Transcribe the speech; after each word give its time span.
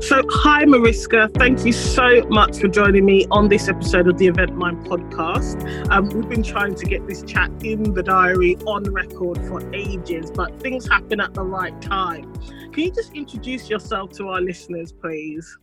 So, 0.00 0.22
hi, 0.28 0.64
Mariska. 0.66 1.30
Thank 1.34 1.64
you 1.64 1.72
so 1.72 2.22
much 2.28 2.58
for 2.58 2.68
joining 2.68 3.06
me 3.06 3.26
on 3.30 3.48
this 3.48 3.66
episode 3.66 4.06
of 4.06 4.18
the 4.18 4.26
Event 4.26 4.54
Mind 4.54 4.86
podcast. 4.86 5.90
Um, 5.90 6.10
we've 6.10 6.28
been 6.28 6.42
trying 6.42 6.74
to 6.74 6.84
get 6.84 7.08
this 7.08 7.22
chat 7.22 7.50
in 7.64 7.94
the 7.94 8.02
diary 8.02 8.56
on 8.66 8.84
record 8.84 9.38
for 9.48 9.74
ages, 9.74 10.30
but 10.30 10.60
things 10.60 10.86
happen 10.86 11.18
at 11.18 11.32
the 11.32 11.42
right 11.42 11.80
time. 11.80 12.30
Can 12.72 12.84
you 12.84 12.92
just 12.92 13.14
introduce 13.14 13.70
yourself 13.70 14.12
to 14.12 14.28
our 14.28 14.40
listeners, 14.40 14.92
please? 14.92 15.58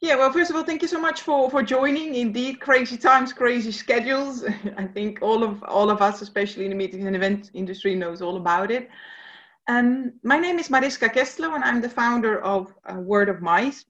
Yeah, 0.00 0.16
well, 0.16 0.32
first 0.32 0.50
of 0.50 0.56
all, 0.56 0.62
thank 0.62 0.80
you 0.80 0.88
so 0.88 1.00
much 1.00 1.22
for 1.22 1.50
for 1.50 1.62
joining. 1.62 2.14
Indeed, 2.14 2.60
crazy 2.60 2.96
times, 2.96 3.32
crazy 3.32 3.72
schedules. 3.72 4.44
I 4.76 4.84
think 4.84 5.18
all 5.20 5.42
of 5.42 5.62
all 5.64 5.90
of 5.90 6.00
us, 6.00 6.22
especially 6.22 6.64
in 6.64 6.70
the 6.70 6.76
meetings 6.76 7.06
and 7.06 7.16
event 7.16 7.50
industry, 7.54 7.96
knows 7.96 8.22
all 8.22 8.36
about 8.36 8.70
it. 8.70 8.88
Um, 9.66 10.12
my 10.22 10.38
name 10.38 10.58
is 10.58 10.68
Mariska 10.68 11.08
Kesteloo, 11.08 11.54
and 11.54 11.64
I'm 11.64 11.80
the 11.80 11.88
founder 11.88 12.42
of 12.42 12.74
uh, 12.84 12.94
Word 12.94 13.28
of 13.28 13.40
Mice. 13.40 13.86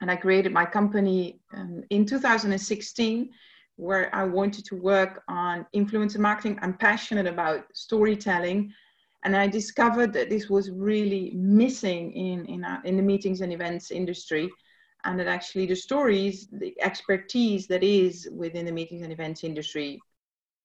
And 0.00 0.10
I 0.10 0.16
created 0.16 0.52
my 0.52 0.64
company 0.64 1.40
um, 1.54 1.82
in 1.90 2.04
2016, 2.04 3.30
where 3.76 4.14
I 4.14 4.24
wanted 4.24 4.64
to 4.66 4.76
work 4.76 5.22
on 5.28 5.66
influencer 5.74 6.18
marketing. 6.18 6.58
I'm 6.60 6.74
passionate 6.74 7.26
about 7.26 7.64
storytelling, 7.72 8.72
and 9.24 9.36
I 9.36 9.46
discovered 9.46 10.12
that 10.12 10.28
this 10.28 10.50
was 10.50 10.70
really 10.70 11.32
missing 11.34 12.12
in 12.12 12.46
in, 12.46 12.64
our, 12.64 12.82
in 12.84 12.96
the 12.96 13.02
meetings 13.02 13.40
and 13.40 13.52
events 13.52 13.90
industry 13.90 14.50
and 15.04 15.18
that 15.18 15.26
actually 15.26 15.66
the 15.66 15.74
stories, 15.74 16.48
the 16.52 16.74
expertise 16.80 17.66
that 17.68 17.82
is 17.82 18.28
within 18.32 18.66
the 18.66 18.72
meetings 18.72 19.02
and 19.02 19.12
events 19.12 19.44
industry 19.44 20.00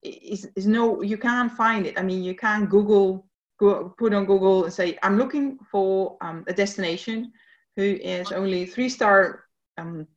is, 0.03 0.49
is 0.55 0.67
no, 0.67 1.01
you 1.01 1.17
can't 1.17 1.51
find 1.51 1.85
it. 1.85 1.97
I 1.97 2.03
mean, 2.03 2.23
you 2.23 2.35
can't 2.35 2.69
Google, 2.69 3.25
go, 3.59 3.93
put 3.97 4.13
on 4.13 4.25
Google 4.25 4.65
and 4.65 4.73
say, 4.73 4.97
I'm 5.03 5.17
looking 5.17 5.57
for 5.71 6.17
um, 6.21 6.43
a 6.47 6.53
destination 6.53 7.31
who 7.75 7.97
is 8.01 8.31
only 8.31 8.65
three 8.65 8.89
star 8.89 9.45
um, 9.77 10.07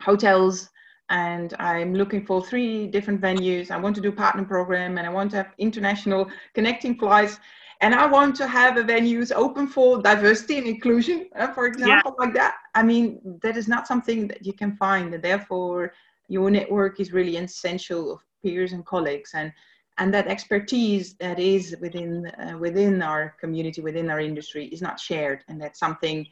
hotels 0.00 0.70
and 1.08 1.54
I'm 1.58 1.94
looking 1.94 2.26
for 2.26 2.44
three 2.44 2.88
different 2.88 3.20
venues. 3.20 3.70
I 3.70 3.76
want 3.76 3.94
to 3.96 4.02
do 4.02 4.10
partner 4.10 4.44
program 4.44 4.98
and 4.98 5.06
I 5.06 5.10
want 5.10 5.30
to 5.32 5.36
have 5.38 5.52
international 5.58 6.28
connecting 6.54 6.96
flights 6.96 7.38
and 7.80 7.94
I 7.94 8.06
want 8.06 8.34
to 8.36 8.46
have 8.46 8.76
a 8.78 8.82
venues 8.82 9.32
open 9.34 9.66
for 9.66 10.00
diversity 10.00 10.58
and 10.58 10.66
inclusion, 10.66 11.28
uh, 11.36 11.52
for 11.52 11.66
example, 11.66 12.14
yeah. 12.18 12.24
like 12.24 12.34
that. 12.34 12.56
I 12.74 12.82
mean, 12.82 13.20
that 13.42 13.56
is 13.56 13.68
not 13.68 13.86
something 13.86 14.26
that 14.28 14.46
you 14.46 14.52
can 14.52 14.74
find, 14.76 15.12
and 15.12 15.22
therefore 15.22 15.92
your 16.28 16.50
network 16.50 17.00
is 17.00 17.12
really 17.12 17.36
essential 17.36 18.12
of 18.12 18.20
peers 18.42 18.72
and 18.72 18.84
colleagues, 18.86 19.32
and 19.34 19.52
and 19.98 20.12
that 20.12 20.26
expertise 20.26 21.14
that 21.14 21.38
is 21.38 21.76
within 21.80 22.26
uh, 22.26 22.56
within 22.58 23.02
our 23.02 23.34
community, 23.40 23.80
within 23.80 24.10
our 24.10 24.20
industry, 24.20 24.66
is 24.66 24.82
not 24.82 25.00
shared, 25.00 25.44
and 25.48 25.60
that's 25.60 25.78
something 25.78 26.26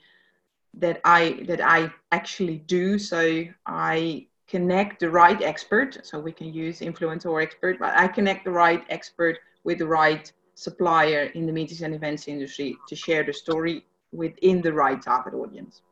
that 0.74 1.00
I 1.04 1.44
that 1.46 1.60
I 1.60 1.90
actually 2.12 2.58
do. 2.58 2.98
So 2.98 3.44
I 3.66 4.26
connect 4.46 5.00
the 5.00 5.10
right 5.10 5.40
expert, 5.42 6.06
so 6.06 6.18
we 6.18 6.32
can 6.32 6.52
use 6.52 6.80
influencer 6.80 7.26
or 7.26 7.40
expert, 7.40 7.78
but 7.78 7.94
I 7.96 8.08
connect 8.08 8.44
the 8.44 8.50
right 8.50 8.84
expert 8.90 9.38
with 9.64 9.78
the 9.78 9.86
right 9.86 10.30
supplier 10.54 11.24
in 11.34 11.46
the 11.46 11.52
meetings 11.52 11.82
and 11.82 11.94
events 11.94 12.28
industry 12.28 12.76
to 12.86 12.94
share 12.94 13.24
the 13.24 13.32
story 13.32 13.84
within 14.12 14.60
the 14.60 14.72
right 14.72 15.00
target 15.00 15.34
audience. 15.34 15.82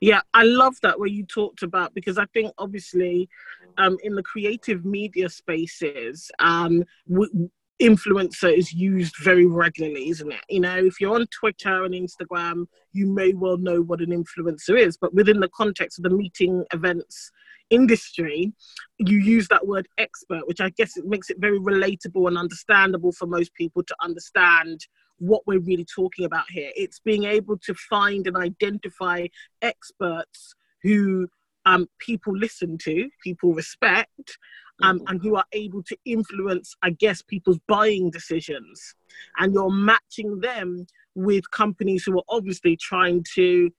Yeah, 0.00 0.22
I 0.32 0.44
love 0.44 0.76
that 0.82 0.98
what 0.98 1.10
you 1.10 1.24
talked 1.26 1.62
about 1.62 1.94
because 1.94 2.16
I 2.16 2.24
think 2.32 2.52
obviously 2.56 3.28
um, 3.76 3.98
in 4.02 4.14
the 4.14 4.22
creative 4.22 4.84
media 4.84 5.28
spaces, 5.28 6.30
um, 6.38 6.84
influencer 7.80 8.52
is 8.56 8.72
used 8.72 9.14
very 9.22 9.46
regularly, 9.46 10.08
isn't 10.08 10.32
it? 10.32 10.40
You 10.48 10.60
know, 10.60 10.76
if 10.76 11.00
you're 11.00 11.14
on 11.14 11.26
Twitter 11.38 11.84
and 11.84 11.94
Instagram, 11.94 12.66
you 12.92 13.06
may 13.06 13.34
well 13.34 13.58
know 13.58 13.82
what 13.82 14.00
an 14.00 14.10
influencer 14.10 14.78
is, 14.78 14.96
but 14.96 15.14
within 15.14 15.40
the 15.40 15.50
context 15.54 15.98
of 15.98 16.04
the 16.04 16.10
meeting 16.10 16.64
events 16.72 17.30
industry, 17.70 18.52
you 18.98 19.18
use 19.18 19.48
that 19.48 19.66
word 19.66 19.88
expert, 19.98 20.46
which 20.46 20.60
I 20.60 20.70
guess 20.70 20.96
it 20.96 21.06
makes 21.06 21.30
it 21.30 21.38
very 21.38 21.58
relatable 21.58 22.26
and 22.26 22.36
understandable 22.36 23.12
for 23.12 23.26
most 23.26 23.54
people 23.54 23.82
to 23.84 23.94
understand 24.02 24.80
what 25.20 25.46
we're 25.46 25.60
really 25.60 25.84
talking 25.84 26.24
about 26.24 26.44
here. 26.50 26.70
It's 26.74 26.98
being 26.98 27.24
able 27.24 27.58
to 27.58 27.74
find 27.74 28.26
and 28.26 28.36
identify 28.36 29.26
experts 29.62 30.54
who 30.82 31.28
um, 31.66 31.86
people 31.98 32.36
listen 32.36 32.78
to, 32.78 33.08
people 33.22 33.54
respect, 33.54 34.38
um, 34.82 34.98
mm-hmm. 34.98 35.08
and 35.08 35.22
who 35.22 35.36
are 35.36 35.44
able 35.52 35.82
to 35.84 35.96
influence, 36.04 36.74
I 36.82 36.90
guess, 36.90 37.22
people's 37.22 37.60
buying 37.68 38.10
decisions. 38.10 38.94
And 39.38 39.52
you're 39.52 39.70
matching 39.70 40.40
them 40.40 40.86
with 41.14 41.50
companies 41.50 42.04
who 42.04 42.18
are 42.18 42.24
obviously 42.28 42.76
trying 42.76 43.24
to 43.34 43.70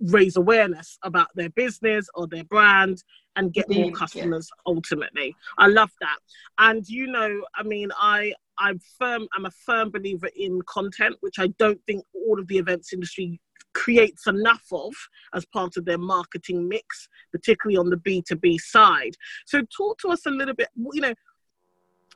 raise 0.00 0.36
awareness 0.36 0.98
about 1.02 1.28
their 1.34 1.50
business 1.50 2.08
or 2.14 2.26
their 2.26 2.44
brand 2.44 3.02
and 3.36 3.52
get 3.52 3.68
more 3.70 3.90
customers 3.92 4.50
yeah. 4.50 4.72
ultimately 4.74 5.34
i 5.58 5.68
love 5.68 5.90
that 6.00 6.18
and 6.58 6.88
you 6.88 7.06
know 7.06 7.42
i 7.54 7.62
mean 7.62 7.90
i 7.96 8.32
i'm 8.58 8.78
firm 8.98 9.26
i'm 9.34 9.46
a 9.46 9.50
firm 9.50 9.90
believer 9.90 10.28
in 10.36 10.60
content 10.66 11.16
which 11.20 11.38
i 11.38 11.46
don't 11.58 11.80
think 11.86 12.04
all 12.14 12.38
of 12.38 12.46
the 12.48 12.58
events 12.58 12.92
industry 12.92 13.40
creates 13.72 14.28
enough 14.28 14.64
of 14.72 14.92
as 15.34 15.44
part 15.46 15.76
of 15.76 15.84
their 15.84 15.98
marketing 15.98 16.68
mix 16.68 17.08
particularly 17.32 17.76
on 17.76 17.90
the 17.90 17.96
b2b 17.96 18.60
side 18.60 19.14
so 19.46 19.62
talk 19.76 19.98
to 19.98 20.08
us 20.08 20.26
a 20.26 20.30
little 20.30 20.54
bit 20.54 20.68
you 20.92 21.00
know 21.00 21.14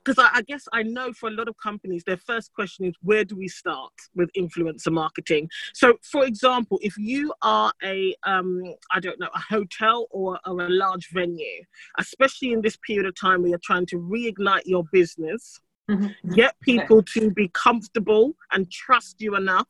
because 0.09 0.25
I, 0.25 0.39
I, 0.39 0.43
guess 0.43 0.67
I 0.73 0.83
know 0.83 1.13
for 1.13 1.29
a 1.29 1.33
lot 1.33 1.49
of 1.49 1.57
companies, 1.63 2.03
their 2.05 2.17
first 2.17 2.53
question 2.55 2.87
is 2.87 2.95
where 3.03 3.25
do 3.25 3.37
we 3.37 3.49
start 3.49 3.93
with 4.15 4.31
influencer 4.33 4.93
marketing? 4.93 5.51
So, 5.75 5.99
for 6.03 6.25
example, 6.25 6.79
if 6.83 6.97
you 6.97 7.33
are 7.43 7.73
a, 7.83 8.15
um, 8.25 8.63
I 8.91 9.01
don't 9.01 9.21
know, 9.21 9.29
a 9.35 9.39
hotel 9.39 10.07
or, 10.11 10.39
or 10.47 10.63
a 10.63 10.69
large 10.69 11.11
venue, 11.13 11.63
especially 11.99 12.53
in 12.53 12.63
this 12.63 12.77
period 12.77 13.07
of 13.07 13.15
time 13.21 13.43
where 13.43 13.51
you're 13.51 13.61
trying 13.63 13.87
to 13.87 13.97
reignite 13.97 14.63
your 14.65 14.85
business, 14.93 15.61
mm-hmm. 15.89 16.35
get 16.35 16.55
people 16.61 17.03
to 17.03 17.31
be 17.31 17.49
comfortable 17.55 18.35
and 18.53 18.71
trust 18.71 19.21
you 19.21 19.37
enough 19.37 19.69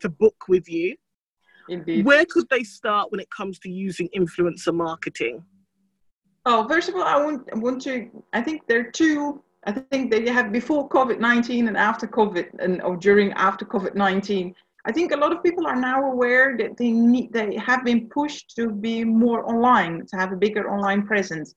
to 0.00 0.08
book 0.08 0.48
with 0.48 0.68
you. 0.68 0.96
Indeed. 1.68 2.04
Where 2.04 2.24
could 2.24 2.48
they 2.48 2.62
start 2.62 3.10
when 3.10 3.20
it 3.20 3.28
comes 3.30 3.58
to 3.60 3.70
using 3.70 4.08
influencer 4.16 4.74
marketing? 4.74 5.44
Oh, 6.44 6.68
first 6.68 6.88
of 6.88 6.94
all, 6.94 7.02
I 7.02 7.16
want, 7.16 7.48
I 7.52 7.58
want 7.58 7.82
to. 7.82 8.08
I 8.32 8.40
think 8.40 8.62
there 8.68 8.80
are 8.80 8.90
two 8.90 9.42
I 9.66 9.72
think 9.72 10.12
that 10.12 10.22
you 10.22 10.32
have 10.32 10.52
before 10.52 10.88
COVID 10.88 11.18
19 11.18 11.66
and 11.66 11.76
after 11.76 12.06
COVID, 12.06 12.50
and 12.60 12.80
or 12.82 12.96
during 12.96 13.32
after 13.32 13.64
COVID 13.64 13.96
19. 13.96 14.54
I 14.84 14.92
think 14.92 15.10
a 15.10 15.16
lot 15.16 15.32
of 15.32 15.42
people 15.42 15.66
are 15.66 15.74
now 15.74 16.12
aware 16.12 16.56
that 16.58 16.76
they 16.76 16.92
need 16.92 17.32
they 17.32 17.56
have 17.56 17.84
been 17.84 18.08
pushed 18.08 18.54
to 18.54 18.70
be 18.70 19.04
more 19.04 19.48
online, 19.50 20.06
to 20.06 20.16
have 20.16 20.32
a 20.32 20.36
bigger 20.36 20.70
online 20.70 21.04
presence. 21.04 21.56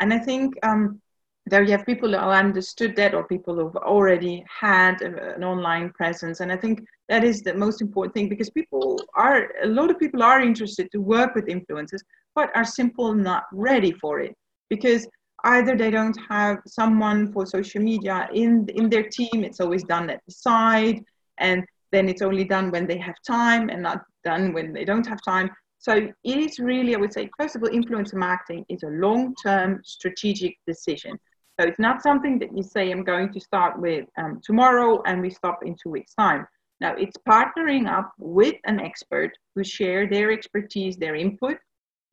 And 0.00 0.14
I 0.14 0.18
think 0.18 0.54
um, 0.62 1.01
there 1.46 1.62
you 1.62 1.72
have 1.72 1.84
people 1.84 2.10
who 2.10 2.16
understood 2.16 2.94
that 2.96 3.14
or 3.14 3.24
people 3.24 3.56
who've 3.56 3.76
already 3.76 4.44
had 4.48 5.02
an 5.02 5.42
online 5.42 5.90
presence. 5.90 6.40
And 6.40 6.52
I 6.52 6.56
think 6.56 6.84
that 7.08 7.24
is 7.24 7.42
the 7.42 7.54
most 7.54 7.82
important 7.82 8.14
thing 8.14 8.28
because 8.28 8.48
people 8.50 9.00
are 9.14 9.50
a 9.62 9.66
lot 9.66 9.90
of 9.90 9.98
people 9.98 10.22
are 10.22 10.40
interested 10.40 10.90
to 10.92 10.98
work 10.98 11.34
with 11.34 11.46
influencers, 11.46 12.00
but 12.34 12.54
are 12.54 12.64
simply 12.64 13.14
not 13.14 13.44
ready 13.52 13.92
for 13.92 14.20
it. 14.20 14.36
Because 14.70 15.06
either 15.44 15.76
they 15.76 15.90
don't 15.90 16.18
have 16.28 16.58
someone 16.66 17.32
for 17.32 17.44
social 17.44 17.82
media 17.82 18.28
in 18.32 18.66
in 18.76 18.88
their 18.88 19.08
team 19.08 19.42
it's 19.42 19.58
always 19.60 19.82
done 19.82 20.08
at 20.08 20.20
the 20.24 20.32
side 20.32 21.00
and 21.38 21.64
then 21.90 22.08
it's 22.08 22.22
only 22.22 22.44
done 22.44 22.70
when 22.70 22.86
they 22.86 22.96
have 22.96 23.16
time 23.26 23.68
and 23.68 23.82
not 23.82 24.02
done 24.24 24.52
when 24.52 24.72
they 24.72 24.84
don't 24.84 25.06
have 25.06 25.18
time. 25.22 25.50
So 25.78 25.92
it 26.22 26.38
is 26.38 26.60
really 26.60 26.94
i 26.94 26.98
would 26.98 27.12
say 27.12 27.28
first 27.36 27.56
of 27.56 27.62
all 27.64 27.68
influencer 27.68 28.14
marketing 28.14 28.64
is 28.68 28.84
a 28.84 28.96
long-term 29.06 29.80
strategic 29.84 30.54
decision 30.64 31.18
so 31.58 31.66
it's 31.66 31.78
not 31.78 32.02
something 32.02 32.38
that 32.38 32.56
you 32.56 32.62
say 32.62 32.90
i'm 32.90 33.04
going 33.04 33.32
to 33.32 33.40
start 33.40 33.78
with 33.78 34.06
um, 34.18 34.40
tomorrow 34.42 35.02
and 35.06 35.20
we 35.20 35.30
stop 35.30 35.64
in 35.64 35.76
two 35.80 35.90
weeks 35.90 36.14
time. 36.14 36.46
Now 36.80 36.94
it's 36.96 37.16
partnering 37.28 37.88
up 37.88 38.12
with 38.18 38.56
an 38.64 38.80
expert 38.80 39.30
who 39.54 39.62
share 39.62 40.08
their 40.08 40.32
expertise 40.32 40.96
their 40.96 41.14
input 41.14 41.56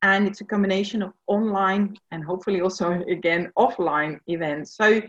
and 0.01 0.27
it's 0.27 0.41
a 0.41 0.45
combination 0.45 1.01
of 1.01 1.11
online 1.27 1.97
and 2.11 2.23
hopefully 2.23 2.61
also 2.61 3.01
again 3.09 3.51
offline 3.57 4.19
events. 4.27 4.75
So 4.77 5.01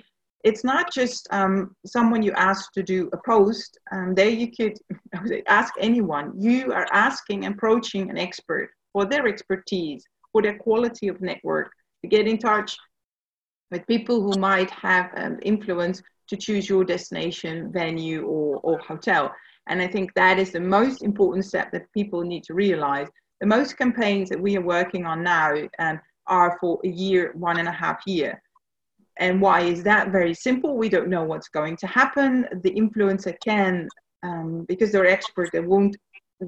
it's 0.42 0.64
not 0.64 0.90
just 0.92 1.28
um, 1.30 1.76
someone 1.84 2.22
you 2.22 2.32
ask 2.32 2.72
to 2.72 2.82
do 2.82 3.10
a 3.12 3.18
post 3.18 3.78
um, 3.92 4.14
there 4.14 4.30
you 4.30 4.50
could 4.50 4.78
ask 5.46 5.74
anyone. 5.78 6.32
You 6.40 6.72
are 6.72 6.86
asking 6.92 7.44
approaching 7.44 8.08
an 8.08 8.16
expert 8.16 8.70
for 8.92 9.04
their 9.04 9.28
expertise 9.28 10.04
for 10.32 10.40
their 10.42 10.56
quality 10.58 11.08
of 11.08 11.20
network. 11.20 11.70
To 12.02 12.08
get 12.08 12.26
in 12.26 12.38
touch 12.38 12.78
with 13.70 13.86
people 13.86 14.22
who 14.22 14.38
might 14.38 14.70
have 14.70 15.10
um, 15.16 15.38
influence 15.42 16.02
to 16.28 16.36
choose 16.36 16.68
your 16.68 16.84
destination 16.84 17.72
venue 17.72 18.24
or, 18.26 18.60
or 18.62 18.78
hotel 18.78 19.32
and 19.68 19.80
i 19.82 19.86
think 19.86 20.12
that 20.14 20.38
is 20.38 20.52
the 20.52 20.60
most 20.60 21.02
important 21.02 21.44
step 21.44 21.70
that 21.72 21.92
people 21.92 22.22
need 22.22 22.44
to 22.44 22.54
realize 22.54 23.08
the 23.40 23.46
most 23.46 23.78
campaigns 23.78 24.28
that 24.28 24.40
we 24.40 24.56
are 24.56 24.62
working 24.62 25.06
on 25.06 25.22
now 25.22 25.54
um, 25.78 26.00
are 26.26 26.58
for 26.60 26.78
a 26.84 26.88
year, 26.88 27.32
one 27.34 27.58
and 27.58 27.68
a 27.68 27.72
half 27.72 28.00
year. 28.06 28.40
And 29.18 29.40
why 29.40 29.62
is 29.62 29.82
that? 29.82 30.10
Very 30.10 30.34
simple. 30.34 30.76
We 30.76 30.88
don't 30.88 31.08
know 31.08 31.24
what's 31.24 31.48
going 31.48 31.76
to 31.78 31.86
happen. 31.86 32.46
The 32.62 32.70
influencer 32.70 33.34
can, 33.44 33.88
um, 34.22 34.64
because 34.68 34.92
they're 34.92 35.06
experts, 35.06 35.50
they 35.52 35.60
won't 35.60 35.96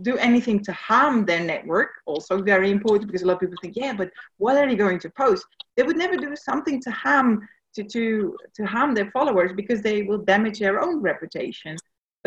do 0.01 0.17
anything 0.17 0.61
to 0.65 0.73
harm 0.73 1.25
their 1.25 1.41
network. 1.41 1.91
Also, 2.07 2.43
very 2.43 2.71
important 2.71 3.07
because 3.07 3.23
a 3.23 3.27
lot 3.27 3.35
of 3.35 3.41
people 3.41 3.57
think, 3.61 3.77
yeah, 3.77 3.93
but 3.93 4.11
what 4.39 4.57
are 4.57 4.67
they 4.67 4.77
going 4.77 4.99
to 5.01 5.11
post? 5.11 5.45
They 5.77 5.83
would 5.83 5.97
never 5.97 6.17
do 6.17 6.35
something 6.35 6.81
to 6.83 6.91
harm 6.91 7.47
to 7.75 7.85
to 7.85 8.37
to 8.55 8.65
harm 8.65 8.95
their 8.95 9.11
followers 9.11 9.53
because 9.55 9.83
they 9.83 10.03
will 10.03 10.19
damage 10.19 10.59
their 10.59 10.81
own 10.81 11.01
reputation. 11.01 11.77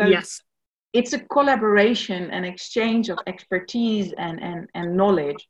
So 0.00 0.06
yes, 0.06 0.42
it's 0.92 1.12
a 1.12 1.18
collaboration 1.18 2.30
and 2.30 2.44
exchange 2.46 3.08
of 3.08 3.18
expertise 3.26 4.12
and 4.18 4.42
and 4.42 4.68
and 4.74 4.96
knowledge. 4.96 5.48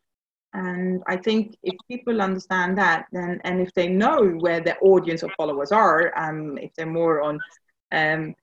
And 0.54 1.02
I 1.06 1.16
think 1.18 1.54
if 1.62 1.74
people 1.86 2.22
understand 2.22 2.78
that, 2.78 3.06
then 3.12 3.40
and 3.44 3.60
if 3.60 3.72
they 3.74 3.88
know 3.88 4.28
where 4.38 4.60
their 4.60 4.78
audience 4.80 5.22
of 5.22 5.30
followers 5.36 5.70
are, 5.70 6.16
um, 6.16 6.56
if 6.58 6.72
they're 6.74 6.86
more 6.86 7.20
on 7.20 7.38
um, 7.92 8.34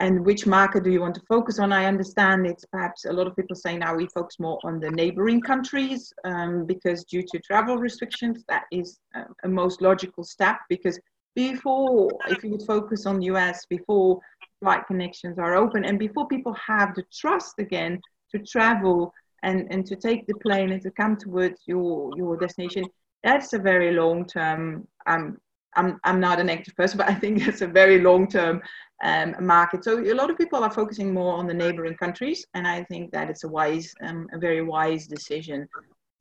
and 0.00 0.24
which 0.24 0.46
market 0.46 0.82
do 0.82 0.90
you 0.90 1.00
want 1.00 1.14
to 1.14 1.22
focus 1.28 1.58
on? 1.58 1.72
I 1.72 1.86
understand 1.86 2.46
it's 2.46 2.64
perhaps 2.64 3.04
a 3.04 3.12
lot 3.12 3.28
of 3.28 3.36
people 3.36 3.54
say 3.54 3.76
now 3.76 3.94
we 3.94 4.08
focus 4.08 4.40
more 4.40 4.58
on 4.64 4.80
the 4.80 4.90
neighboring 4.90 5.40
countries 5.40 6.12
um, 6.24 6.66
because 6.66 7.04
due 7.04 7.22
to 7.22 7.38
travel 7.38 7.76
restrictions, 7.76 8.44
that 8.48 8.64
is 8.72 8.98
uh, 9.14 9.24
a 9.44 9.48
most 9.48 9.80
logical 9.80 10.24
step 10.24 10.56
because 10.68 10.98
before, 11.36 12.10
if 12.28 12.42
you 12.42 12.50
would 12.50 12.62
focus 12.62 13.06
on 13.06 13.22
US, 13.22 13.66
before 13.66 14.20
flight 14.60 14.86
connections 14.86 15.38
are 15.38 15.54
open 15.54 15.84
and 15.84 15.98
before 15.98 16.26
people 16.28 16.54
have 16.54 16.94
the 16.94 17.04
trust 17.12 17.58
again 17.58 18.00
to 18.32 18.38
travel 18.40 19.12
and, 19.42 19.68
and 19.70 19.86
to 19.86 19.94
take 19.94 20.26
the 20.26 20.34
plane 20.34 20.72
and 20.72 20.82
to 20.82 20.90
come 20.90 21.16
towards 21.16 21.60
your, 21.66 22.10
your 22.16 22.36
destination, 22.36 22.84
that's 23.22 23.52
a 23.52 23.58
very 23.58 23.92
long 23.92 24.26
term 24.26 24.88
um, 25.06 25.38
I'm, 25.76 26.00
I'm 26.04 26.20
not 26.20 26.40
an 26.40 26.50
active 26.50 26.76
person, 26.76 26.98
but 26.98 27.08
I 27.08 27.14
think 27.14 27.46
it's 27.46 27.62
a 27.62 27.66
very 27.66 28.00
long 28.00 28.28
term 28.28 28.62
um, 29.02 29.34
market. 29.40 29.84
So 29.84 30.00
a 30.00 30.14
lot 30.14 30.30
of 30.30 30.38
people 30.38 30.62
are 30.62 30.70
focusing 30.70 31.12
more 31.12 31.34
on 31.34 31.46
the 31.46 31.54
neighboring 31.54 31.96
countries, 31.96 32.46
and 32.54 32.66
I 32.66 32.84
think 32.84 33.12
that 33.12 33.30
it's 33.30 33.44
a 33.44 33.48
wise, 33.48 33.94
um, 34.02 34.28
a 34.32 34.38
very 34.38 34.62
wise 34.62 35.06
decision. 35.06 35.68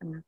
Um, 0.04 0.24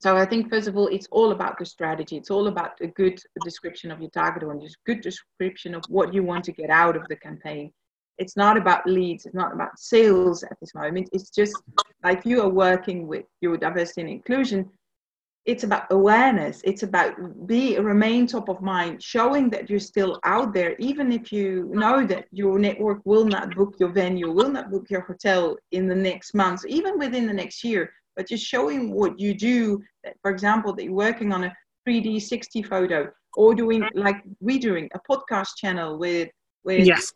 so 0.00 0.16
I 0.16 0.24
think 0.24 0.48
first 0.48 0.66
of 0.66 0.78
all, 0.78 0.86
it's 0.86 1.08
all 1.10 1.32
about 1.32 1.58
the 1.58 1.66
strategy. 1.66 2.16
It's 2.16 2.30
all 2.30 2.46
about 2.46 2.72
a 2.80 2.86
good 2.86 3.20
description 3.44 3.90
of 3.90 4.00
your 4.00 4.10
target 4.10 4.44
audience, 4.44 4.74
good 4.86 5.02
description 5.02 5.74
of 5.74 5.84
what 5.88 6.14
you 6.14 6.22
want 6.22 6.44
to 6.44 6.52
get 6.52 6.70
out 6.70 6.96
of 6.96 7.06
the 7.08 7.16
campaign. 7.16 7.70
It's 8.16 8.36
not 8.36 8.56
about 8.56 8.86
leads. 8.86 9.26
It's 9.26 9.34
not 9.34 9.52
about 9.52 9.78
sales 9.78 10.42
at 10.42 10.56
this 10.60 10.74
moment. 10.74 11.10
It's 11.12 11.30
just 11.30 11.54
like 12.02 12.24
you 12.24 12.40
are 12.42 12.48
working 12.48 13.06
with 13.06 13.24
your 13.42 13.58
diversity 13.58 14.00
and 14.02 14.10
inclusion 14.10 14.70
it's 15.46 15.64
about 15.64 15.84
awareness 15.90 16.60
it's 16.64 16.82
about 16.82 17.14
be 17.46 17.78
remain 17.78 18.26
top 18.26 18.48
of 18.48 18.60
mind 18.60 19.02
showing 19.02 19.48
that 19.48 19.70
you're 19.70 19.80
still 19.80 20.20
out 20.24 20.52
there 20.52 20.76
even 20.78 21.10
if 21.10 21.32
you 21.32 21.70
know 21.72 22.06
that 22.06 22.26
your 22.30 22.58
network 22.58 23.00
will 23.04 23.24
not 23.24 23.54
book 23.54 23.74
your 23.78 23.88
venue 23.88 24.30
will 24.30 24.50
not 24.50 24.70
book 24.70 24.86
your 24.90 25.00
hotel 25.00 25.56
in 25.72 25.88
the 25.88 25.94
next 25.94 26.34
months 26.34 26.64
even 26.68 26.98
within 26.98 27.26
the 27.26 27.32
next 27.32 27.64
year 27.64 27.90
but 28.16 28.28
just 28.28 28.44
showing 28.44 28.92
what 28.92 29.18
you 29.18 29.32
do 29.32 29.82
that 30.04 30.14
for 30.20 30.30
example 30.30 30.74
that 30.74 30.84
you're 30.84 30.92
working 30.92 31.32
on 31.32 31.44
a 31.44 31.56
3d 31.88 32.20
60 32.20 32.62
photo 32.64 33.10
or 33.36 33.54
doing 33.54 33.82
like 33.94 34.22
we 34.40 34.58
doing 34.58 34.90
a 34.94 35.00
podcast 35.10 35.56
channel 35.56 35.98
with 35.98 36.28
with 36.64 36.86
yes. 36.86 37.12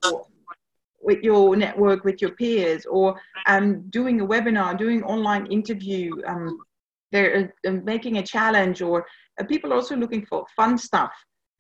with 1.03 1.23
your 1.23 1.55
network 1.57 2.05
with 2.05 2.23
your 2.23 2.31
peers 2.31 2.87
or 2.87 3.21
um, 3.47 3.83
doing 3.91 4.23
a 4.23 4.27
webinar 4.27 4.77
doing 4.79 5.03
online 5.03 5.45
interview 5.47 6.11
um, 6.27 6.59
they're 7.15 7.53
uh, 7.67 7.71
making 7.85 8.19
a 8.19 8.23
challenge 8.23 8.83
or 8.83 9.07
uh, 9.41 9.45
people 9.45 9.73
are 9.73 9.77
also 9.77 9.97
looking 9.97 10.27
for 10.27 10.45
fun 10.57 10.77
stuff. 10.77 11.13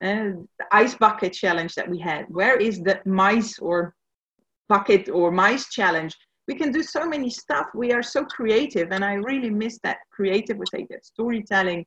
Uh, 0.03 0.33
the 0.59 0.67
ice 0.73 0.95
bucket 0.97 1.33
challenge 1.33 1.75
that 1.75 1.89
we 1.89 1.99
had 1.99 2.27
where 2.29 2.57
is 2.57 2.81
the 2.81 3.01
mice 3.07 3.59
or 3.61 3.95
bucket 4.69 5.09
or 5.09 5.31
mice 5.31 5.71
challenge? 5.71 6.15
We 6.49 6.57
can 6.57 6.73
do 6.73 6.83
so 6.83 7.07
many 7.07 7.31
stuff. 7.31 7.67
We 7.75 7.93
are 7.93 8.03
so 8.03 8.25
creative 8.25 8.89
and 8.91 9.05
i 9.05 9.15
really 9.15 9.51
miss 9.51 9.79
that 9.85 9.99
creative 10.17 10.57
we 10.59 10.67
say 10.75 10.87
that 10.91 11.07
storytelling 11.07 11.87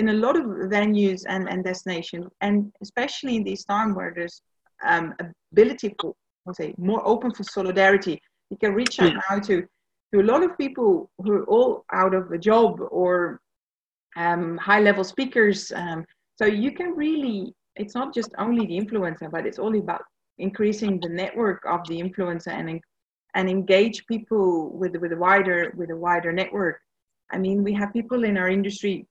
in 0.00 0.08
a 0.10 0.18
lot 0.24 0.36
of 0.36 0.44
venues 0.76 1.22
and, 1.28 1.48
and 1.48 1.64
destinations 1.64 2.26
and 2.40 2.72
especially 2.80 3.34
in 3.36 3.44
this 3.44 3.64
time 3.64 3.94
where 3.94 4.12
there's 4.14 4.40
um, 4.86 5.14
ability 5.52 5.94
for 5.98 6.14
say 6.54 6.74
more 6.78 7.06
open 7.06 7.30
for 7.32 7.44
solidarity. 7.44 8.20
You 8.50 8.56
can 8.56 8.74
reach 8.74 9.00
out 9.00 9.12
yeah. 9.12 9.20
now 9.30 9.38
to 9.40 9.66
to 10.12 10.20
a 10.20 10.22
lot 10.22 10.42
of 10.42 10.56
people 10.58 11.10
who 11.18 11.32
are 11.32 11.44
all 11.44 11.84
out 11.92 12.14
of 12.14 12.32
a 12.32 12.38
job 12.38 12.80
or 12.90 13.40
um, 14.16 14.56
high 14.58 14.80
level 14.80 15.04
speakers. 15.04 15.72
Um, 15.74 16.04
so 16.36 16.44
you 16.46 16.72
can 16.72 16.90
really, 16.92 17.54
it's 17.76 17.94
not 17.94 18.14
just 18.14 18.30
only 18.38 18.66
the 18.66 18.78
influencer, 18.78 19.30
but 19.30 19.46
it's 19.46 19.58
all 19.58 19.76
about 19.76 20.02
increasing 20.38 21.00
the 21.00 21.08
network 21.08 21.64
of 21.66 21.86
the 21.88 22.00
influencer 22.00 22.48
and 22.48 22.80
and 23.34 23.50
engage 23.50 24.06
people 24.06 24.70
with 24.70 24.96
with 24.96 25.12
a 25.12 25.16
wider 25.16 25.72
with 25.76 25.90
a 25.90 25.96
wider 25.96 26.32
network. 26.32 26.80
I 27.30 27.38
mean, 27.38 27.62
we 27.62 27.74
have 27.74 27.92
people 27.92 28.24
in 28.24 28.38
our 28.38 28.48
industry 28.48 29.06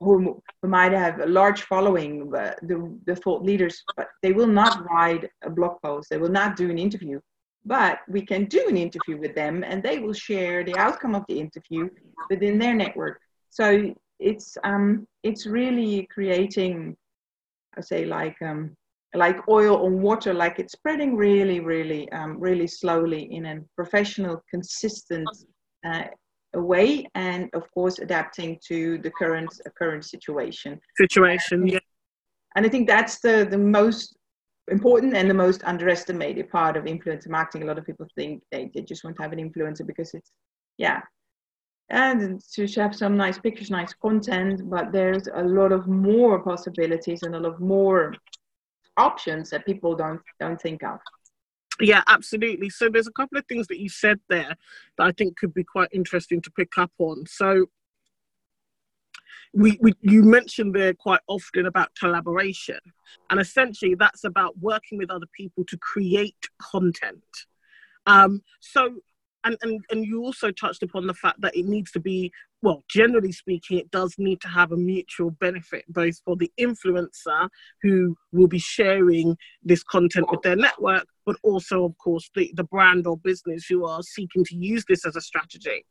who, 0.00 0.42
who 0.62 0.68
might 0.68 0.92
have 0.92 1.20
a 1.20 1.26
large 1.26 1.62
following, 1.62 2.30
but 2.30 2.58
the, 2.62 2.98
the 3.06 3.16
thought 3.16 3.42
leaders, 3.42 3.82
but 3.96 4.08
they 4.22 4.32
will 4.32 4.46
not 4.46 4.84
write 4.88 5.28
a 5.42 5.50
blog 5.50 5.80
post. 5.82 6.10
They 6.10 6.18
will 6.18 6.30
not 6.30 6.56
do 6.56 6.70
an 6.70 6.78
interview 6.78 7.20
but 7.68 7.98
we 8.08 8.22
can 8.30 8.46
do 8.46 8.66
an 8.68 8.76
interview 8.76 9.16
with 9.18 9.34
them 9.34 9.62
and 9.62 9.82
they 9.82 9.98
will 9.98 10.14
share 10.14 10.64
the 10.64 10.76
outcome 10.76 11.14
of 11.14 11.24
the 11.28 11.38
interview 11.38 11.88
within 12.30 12.58
their 12.58 12.74
network. 12.74 13.20
So 13.50 13.94
it's 14.18 14.58
um 14.64 15.06
it's 15.22 15.46
really 15.46 16.08
creating 16.12 16.96
i 17.76 17.80
say 17.80 18.04
like 18.04 18.36
um 18.42 18.76
like 19.14 19.48
oil 19.48 19.86
on 19.86 20.02
water 20.02 20.34
like 20.34 20.58
it's 20.58 20.72
spreading 20.72 21.16
really 21.16 21.60
really 21.60 22.10
um, 22.12 22.38
really 22.38 22.66
slowly 22.66 23.22
in 23.32 23.46
a 23.46 23.60
professional 23.74 24.42
consistent 24.50 25.28
uh, 25.86 26.04
way 26.54 27.06
and 27.14 27.48
of 27.54 27.70
course 27.72 28.00
adapting 28.00 28.58
to 28.66 28.98
the 28.98 29.10
current 29.10 29.48
uh, 29.66 29.70
current 29.78 30.04
situation. 30.04 30.78
Situation 30.96 31.66
yeah. 31.66 31.78
And 32.56 32.66
i 32.66 32.68
think 32.68 32.88
that's 32.88 33.20
the 33.20 33.46
the 33.48 33.58
most 33.58 34.17
important 34.70 35.14
and 35.14 35.28
the 35.28 35.34
most 35.34 35.62
underestimated 35.64 36.50
part 36.50 36.76
of 36.76 36.84
influencer 36.84 37.28
marketing. 37.28 37.62
A 37.62 37.66
lot 37.66 37.78
of 37.78 37.86
people 37.86 38.06
think 38.14 38.42
they, 38.50 38.70
they 38.74 38.82
just 38.82 39.04
want 39.04 39.16
to 39.16 39.22
have 39.22 39.32
an 39.32 39.38
influencer 39.38 39.86
because 39.86 40.14
it's, 40.14 40.30
yeah, 40.76 41.00
and 41.90 42.42
to 42.52 42.66
have 42.80 42.94
some 42.94 43.16
nice 43.16 43.38
pictures, 43.38 43.70
nice 43.70 43.94
content, 43.94 44.68
but 44.68 44.92
there's 44.92 45.26
a 45.34 45.42
lot 45.42 45.72
of 45.72 45.88
more 45.88 46.38
possibilities 46.38 47.22
and 47.22 47.34
a 47.34 47.40
lot 47.40 47.60
more 47.60 48.14
options 48.98 49.50
that 49.50 49.64
people 49.64 49.94
don't 49.94 50.20
don't 50.38 50.60
think 50.60 50.82
of. 50.82 50.98
Yeah, 51.80 52.02
absolutely. 52.08 52.70
So 52.70 52.88
there's 52.88 53.06
a 53.06 53.12
couple 53.12 53.38
of 53.38 53.46
things 53.46 53.68
that 53.68 53.78
you 53.78 53.88
said 53.88 54.18
there 54.28 54.56
that 54.98 55.06
I 55.06 55.12
think 55.12 55.38
could 55.38 55.54
be 55.54 55.64
quite 55.64 55.88
interesting 55.92 56.42
to 56.42 56.50
pick 56.50 56.76
up 56.76 56.90
on. 56.98 57.24
So 57.26 57.66
we, 59.52 59.78
we 59.80 59.92
you 60.00 60.22
mentioned 60.22 60.74
there 60.74 60.94
quite 60.94 61.20
often 61.26 61.66
about 61.66 61.94
collaboration 61.98 62.78
and 63.30 63.40
essentially 63.40 63.94
that's 63.94 64.24
about 64.24 64.58
working 64.58 64.98
with 64.98 65.10
other 65.10 65.26
people 65.36 65.64
to 65.64 65.76
create 65.78 66.48
content. 66.58 67.22
Um, 68.06 68.42
so 68.60 68.96
and, 69.48 69.56
and 69.62 69.84
and 69.90 70.04
you 70.04 70.22
also 70.22 70.50
touched 70.50 70.82
upon 70.82 71.06
the 71.06 71.14
fact 71.14 71.40
that 71.40 71.56
it 71.56 71.66
needs 71.66 71.90
to 71.90 72.00
be 72.00 72.30
well 72.62 72.84
generally 72.88 73.32
speaking 73.32 73.78
it 73.78 73.90
does 73.90 74.14
need 74.18 74.40
to 74.40 74.48
have 74.48 74.72
a 74.72 74.76
mutual 74.76 75.30
benefit 75.32 75.84
both 75.88 76.16
for 76.24 76.36
the 76.36 76.50
influencer 76.60 77.48
who 77.82 78.16
will 78.32 78.46
be 78.46 78.58
sharing 78.58 79.36
this 79.62 79.82
content 79.82 80.30
with 80.30 80.42
their 80.42 80.56
network 80.56 81.06
but 81.28 81.36
also 81.42 81.84
of 81.84 81.96
course 81.98 82.30
the, 82.34 82.50
the 82.54 82.64
brand 82.64 83.06
or 83.06 83.18
business 83.18 83.66
who 83.66 83.84
are 83.84 84.02
seeking 84.02 84.42
to 84.44 84.56
use 84.56 84.82
this 84.88 85.04
as 85.04 85.14
a 85.14 85.20
strategy. 85.20 85.84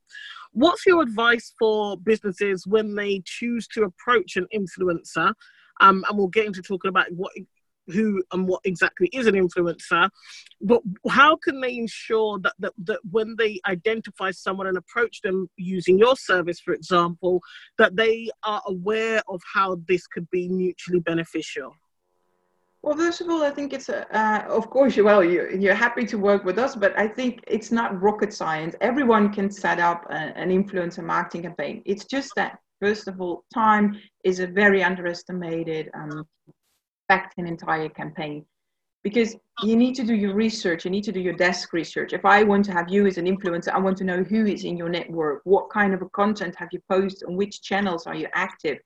What's 0.52 0.84
your 0.88 1.04
advice 1.04 1.54
for 1.60 1.96
businesses 1.96 2.66
when 2.66 2.96
they 2.96 3.22
choose 3.24 3.68
to 3.74 3.84
approach 3.84 4.36
an 4.36 4.48
influencer? 4.52 5.34
Um, 5.80 6.04
and 6.10 6.18
we'll 6.18 6.28
get 6.28 6.48
into 6.48 6.64
talking 6.64 6.90
about 6.90 7.06
what 7.12 7.32
who 7.88 8.24
and 8.32 8.48
what 8.48 8.62
exactly 8.66 9.10
is 9.14 9.28
an 9.28 9.36
influencer 9.36 10.10
but 10.62 10.82
how 11.10 11.36
can 11.36 11.62
they 11.62 11.78
ensure 11.78 12.40
that, 12.40 12.54
that 12.60 12.74
that 12.84 13.00
when 13.12 13.36
they 13.38 13.60
identify 13.68 14.32
someone 14.32 14.68
and 14.68 14.78
approach 14.78 15.22
them 15.22 15.50
using 15.58 15.98
your 15.98 16.16
service 16.16 16.60
for 16.60 16.74
example 16.74 17.42
that 17.78 17.96
they 17.96 18.30
are 18.44 18.62
aware 18.68 19.22
of 19.28 19.42
how 19.54 19.78
this 19.88 20.08
could 20.08 20.30
be 20.30 20.50
mutually 20.50 21.00
beneficial 21.00 21.74
well, 22.84 22.96
first 22.96 23.20
of 23.20 23.30
all, 23.30 23.44
I 23.44 23.50
think 23.50 23.74
it's 23.74 23.90
a, 23.90 24.08
uh, 24.18 24.46
of 24.48 24.70
course, 24.70 24.96
well, 24.96 25.24
you, 25.24 25.50
you're 25.60 25.74
happy 25.74 26.06
to 26.06 26.18
work 26.18 26.46
with 26.46 26.58
us, 26.58 26.76
but 26.76 26.98
I 26.98 27.06
think 27.06 27.44
it's 27.46 27.70
not 27.72 28.02
rocket 28.02 28.32
science. 28.32 28.76
Everyone 28.80 29.34
can 29.34 29.50
set 29.52 29.80
up 29.80 30.06
a, 30.10 30.14
an 30.14 30.50
influencer 30.52 31.04
marketing 31.04 31.42
campaign. 31.42 31.82
It's 31.86 32.06
just 32.06 32.32
that, 32.36 32.60
first 32.80 33.10
of 33.10 33.20
all, 33.20 33.44
time 33.54 34.00
is 34.24 34.40
a 34.40 34.48
very 34.48 34.84
underestimated 34.84 35.90
um, 35.96 36.26
affect 37.10 37.38
an 37.38 37.48
entire 37.48 37.90
campaign 37.90 38.46
because 39.04 39.36
you 39.64 39.76
need 39.76 39.96
to 39.96 40.04
do 40.04 40.16
your 40.16 40.34
research 40.34 40.86
you 40.86 40.92
need 40.92 41.04
to 41.04 41.12
do 41.12 41.20
your 41.20 41.34
desk 41.34 41.74
research 41.74 42.14
if 42.14 42.26
i 42.26 42.44
want 42.44 42.66
to 42.66 42.72
have 42.72 42.90
you 42.90 43.06
as 43.06 43.18
an 43.18 43.26
influencer 43.26 43.70
i 43.70 43.80
want 43.80 43.98
to 43.98 44.04
know 44.04 44.24
who 44.24 44.46
is 44.46 44.64
in 44.64 44.76
your 44.76 44.90
network 44.90 45.42
what 45.44 45.70
kind 45.70 45.94
of 45.94 46.02
a 46.02 46.10
content 46.10 46.56
have 46.56 46.70
you 46.72 46.82
posted 46.90 47.28
on 47.28 47.36
which 47.36 47.62
channels 47.62 48.06
are 48.08 48.16
you 48.16 48.28
active 48.34 48.78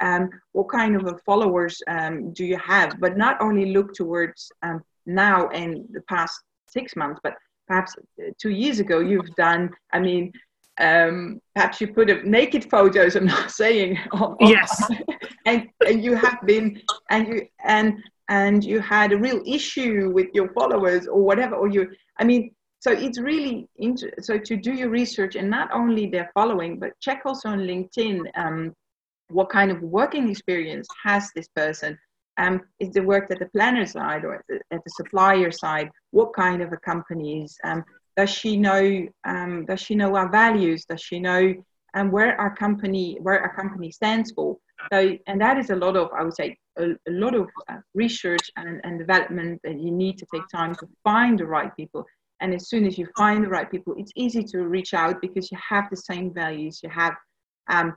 um, 0.00 0.28
what 0.52 0.68
kind 0.68 0.96
of 0.96 1.20
followers 1.24 1.80
um, 1.88 2.32
do 2.32 2.44
you 2.44 2.58
have 2.58 2.98
but 3.00 3.16
not 3.16 3.40
only 3.40 3.72
look 3.72 3.94
towards 3.94 4.50
um, 4.62 4.82
now 5.06 5.48
and 5.48 5.86
the 5.92 6.02
past 6.02 6.42
six 6.68 6.96
months 6.96 7.20
but 7.22 7.34
perhaps 7.66 7.94
two 8.40 8.50
years 8.50 8.80
ago 8.80 9.00
you've 9.00 9.34
done. 9.36 9.70
I 9.92 10.00
mean, 10.00 10.32
um, 10.80 11.40
perhaps 11.54 11.80
you 11.80 11.92
put 11.92 12.10
up 12.10 12.24
naked 12.24 12.68
photos. 12.70 13.16
I'm 13.16 13.26
not 13.26 13.50
saying. 13.50 13.98
On, 14.12 14.36
on, 14.40 14.48
yes. 14.48 14.90
and, 15.46 15.68
and 15.86 16.02
you 16.02 16.14
have 16.14 16.38
been 16.46 16.80
and 17.10 17.28
you 17.28 17.46
and 17.64 17.94
and 18.28 18.64
you 18.64 18.80
had 18.80 19.12
a 19.12 19.18
real 19.18 19.42
issue 19.46 20.10
with 20.12 20.28
your 20.32 20.48
followers 20.52 21.06
or 21.06 21.22
whatever 21.22 21.56
or 21.56 21.68
you 21.68 21.90
i 22.18 22.24
mean 22.24 22.50
so 22.80 22.90
it's 22.90 23.18
really 23.18 23.68
inter- 23.76 24.12
so 24.20 24.38
to 24.38 24.56
do 24.56 24.72
your 24.72 24.88
research 24.88 25.36
and 25.36 25.48
not 25.48 25.70
only 25.72 26.06
their 26.06 26.30
following 26.34 26.78
but 26.78 26.98
check 27.00 27.22
also 27.26 27.48
on 27.50 27.60
linkedin 27.60 28.20
um, 28.36 28.72
what 29.28 29.48
kind 29.48 29.70
of 29.70 29.80
working 29.82 30.30
experience 30.30 30.86
has 31.02 31.30
this 31.34 31.48
person 31.48 31.98
um, 32.36 32.60
is 32.80 32.90
the 32.90 33.02
work 33.02 33.30
at 33.30 33.38
the 33.38 33.48
planner 33.54 33.86
side 33.86 34.24
or 34.24 34.34
at 34.34 34.44
the, 34.48 34.60
at 34.70 34.82
the 34.84 34.90
supplier 34.90 35.50
side 35.50 35.90
what 36.10 36.32
kind 36.34 36.62
of 36.62 36.72
a 36.72 36.78
company 36.78 37.42
is 37.42 37.56
um, 37.64 37.84
does 38.16 38.30
she 38.30 38.56
know 38.56 39.06
um, 39.24 39.64
does 39.66 39.80
she 39.80 39.94
know 39.94 40.14
our 40.16 40.30
values 40.30 40.84
does 40.84 41.00
she 41.00 41.18
know 41.18 41.54
and 41.94 42.08
um, 42.08 42.10
where 42.10 42.38
our 42.40 42.54
company 42.56 43.18
where 43.22 43.40
our 43.40 43.54
company 43.54 43.90
stands 43.90 44.32
for 44.32 44.56
so, 44.92 45.16
and 45.26 45.40
that 45.40 45.58
is 45.58 45.70
a 45.70 45.76
lot 45.76 45.96
of, 45.96 46.10
I 46.16 46.22
would 46.22 46.34
say, 46.34 46.56
a, 46.76 46.90
a 47.08 47.10
lot 47.10 47.34
of 47.34 47.48
uh, 47.68 47.76
research 47.94 48.50
and, 48.56 48.80
and 48.84 48.98
development 48.98 49.60
that 49.64 49.80
you 49.80 49.90
need 49.90 50.18
to 50.18 50.26
take 50.32 50.46
time 50.48 50.74
to 50.76 50.88
find 51.02 51.38
the 51.38 51.46
right 51.46 51.74
people. 51.76 52.04
And 52.40 52.52
as 52.52 52.68
soon 52.68 52.84
as 52.84 52.98
you 52.98 53.08
find 53.16 53.44
the 53.44 53.48
right 53.48 53.70
people, 53.70 53.94
it's 53.96 54.12
easy 54.16 54.42
to 54.44 54.64
reach 54.64 54.92
out 54.92 55.20
because 55.20 55.50
you 55.50 55.58
have 55.68 55.88
the 55.90 55.96
same 55.96 56.34
values. 56.34 56.80
You 56.82 56.90
have, 56.90 57.14
um, 57.68 57.96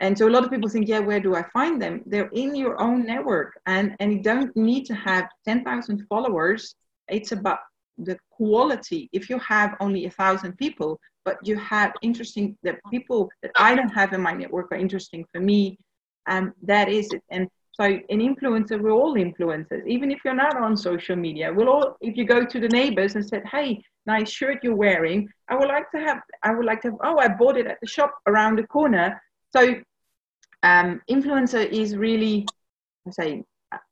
and 0.00 0.16
so 0.16 0.28
a 0.28 0.30
lot 0.30 0.44
of 0.44 0.50
people 0.50 0.68
think, 0.68 0.88
yeah, 0.88 0.98
where 0.98 1.20
do 1.20 1.34
I 1.34 1.44
find 1.52 1.80
them? 1.80 2.02
They're 2.06 2.30
in 2.32 2.54
your 2.54 2.80
own 2.80 3.06
network, 3.06 3.60
and 3.66 3.94
and 4.00 4.12
you 4.12 4.22
don't 4.22 4.54
need 4.56 4.86
to 4.86 4.94
have 4.94 5.28
ten 5.44 5.62
thousand 5.62 6.06
followers. 6.08 6.74
It's 7.08 7.32
about 7.32 7.58
the 8.04 8.18
quality. 8.30 9.08
If 9.12 9.30
you 9.30 9.38
have 9.38 9.76
only 9.80 10.06
a 10.06 10.10
thousand 10.10 10.56
people, 10.56 10.98
but 11.24 11.36
you 11.46 11.56
have 11.56 11.92
interesting 12.02 12.56
the 12.62 12.76
people 12.90 13.30
that 13.42 13.52
I 13.56 13.74
don't 13.74 13.90
have 13.90 14.12
in 14.12 14.20
my 14.20 14.32
network 14.32 14.72
are 14.72 14.76
interesting 14.76 15.24
for 15.32 15.40
me 15.40 15.78
um, 16.26 16.54
that 16.62 16.88
is 16.88 17.12
it. 17.12 17.22
And 17.30 17.48
so 17.72 17.84
an 17.84 18.20
influencer, 18.20 18.80
we're 18.80 18.90
all 18.92 19.14
influencers. 19.14 19.86
Even 19.86 20.10
if 20.10 20.20
you're 20.24 20.34
not 20.34 20.56
on 20.56 20.76
social 20.76 21.16
media, 21.16 21.52
we'll 21.52 21.68
all, 21.68 21.96
if 22.00 22.16
you 22.16 22.24
go 22.24 22.44
to 22.44 22.60
the 22.60 22.68
neighbors 22.68 23.14
and 23.14 23.26
said, 23.26 23.42
hey, 23.50 23.82
nice 24.06 24.30
shirt 24.30 24.58
you're 24.62 24.74
wearing, 24.74 25.28
I 25.48 25.56
would 25.56 25.68
like 25.68 25.90
to 25.92 25.98
have, 25.98 26.20
I 26.42 26.54
would 26.54 26.66
like 26.66 26.82
to 26.82 26.90
have, 26.90 26.98
oh, 27.02 27.18
I 27.18 27.28
bought 27.28 27.56
it 27.56 27.66
at 27.66 27.78
the 27.80 27.86
shop 27.86 28.14
around 28.26 28.56
the 28.56 28.66
corner. 28.66 29.20
So 29.52 29.74
um, 30.62 31.00
influencer 31.10 31.66
is 31.68 31.96
really, 31.96 32.46
I 33.06 33.10
say, 33.10 33.44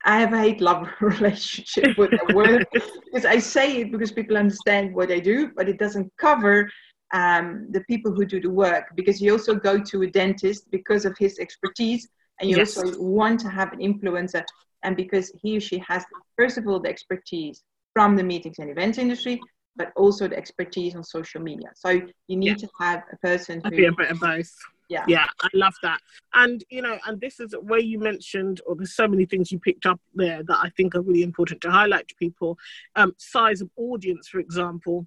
I 0.04 0.18
have 0.18 0.32
a 0.32 0.38
hate 0.38 0.60
love 0.60 0.88
relationship 1.00 1.96
with 1.96 2.10
the 2.10 2.34
word 2.34 2.66
because 2.72 3.24
I 3.24 3.38
say 3.38 3.82
it 3.82 3.92
because 3.92 4.10
people 4.10 4.36
understand 4.36 4.94
what 4.94 5.10
I 5.12 5.20
do, 5.20 5.52
but 5.54 5.68
it 5.68 5.78
doesn't 5.78 6.12
cover 6.16 6.68
um, 7.12 7.66
the 7.70 7.82
people 7.82 8.12
who 8.12 8.26
do 8.26 8.40
the 8.40 8.50
work 8.50 8.88
because 8.94 9.20
you 9.20 9.32
also 9.32 9.54
go 9.54 9.78
to 9.78 10.02
a 10.02 10.06
dentist 10.10 10.70
because 10.70 11.04
of 11.04 11.16
his 11.18 11.38
expertise 11.38 12.08
and 12.40 12.50
you 12.50 12.56
yes. 12.56 12.76
also 12.76 13.00
want 13.00 13.40
to 13.40 13.48
have 13.48 13.72
an 13.72 13.78
influencer 13.78 14.44
and 14.82 14.96
because 14.96 15.32
he 15.40 15.56
or 15.56 15.60
she 15.60 15.78
has 15.78 16.04
first 16.36 16.58
of 16.58 16.66
all 16.68 16.78
the 16.78 16.88
expertise 16.88 17.62
from 17.94 18.14
the 18.14 18.22
meetings 18.22 18.58
and 18.58 18.70
events 18.70 18.98
industry 18.98 19.40
but 19.76 19.92
also 19.96 20.28
the 20.28 20.36
expertise 20.36 20.94
on 20.94 21.02
social 21.02 21.40
media 21.40 21.70
so 21.74 21.88
you 21.88 22.36
need 22.36 22.48
yeah. 22.48 22.54
to 22.54 22.68
have 22.78 23.02
a 23.12 23.16
person 23.18 23.60
who 23.64 23.70
be 23.70 23.86
a 23.86 23.92
bit 23.92 24.10
of 24.10 24.20
both 24.20 24.50
yeah. 24.88 25.04
Yeah 25.06 25.26
i 25.42 25.48
love 25.54 25.74
that. 25.82 26.00
And 26.34 26.64
you 26.70 26.82
know 26.82 26.98
and 27.06 27.20
this 27.20 27.40
is 27.40 27.54
where 27.60 27.80
you 27.80 27.98
mentioned 27.98 28.60
or 28.66 28.76
there's 28.76 28.94
so 28.94 29.08
many 29.08 29.26
things 29.26 29.52
you 29.52 29.58
picked 29.58 29.86
up 29.86 30.00
there 30.14 30.42
that 30.42 30.58
i 30.58 30.70
think 30.70 30.94
are 30.94 31.02
really 31.02 31.22
important 31.22 31.60
to 31.62 31.70
highlight 31.70 32.08
to 32.08 32.14
people. 32.16 32.58
Um, 32.96 33.14
size 33.18 33.60
of 33.60 33.70
audience 33.76 34.28
for 34.28 34.38
example 34.40 35.06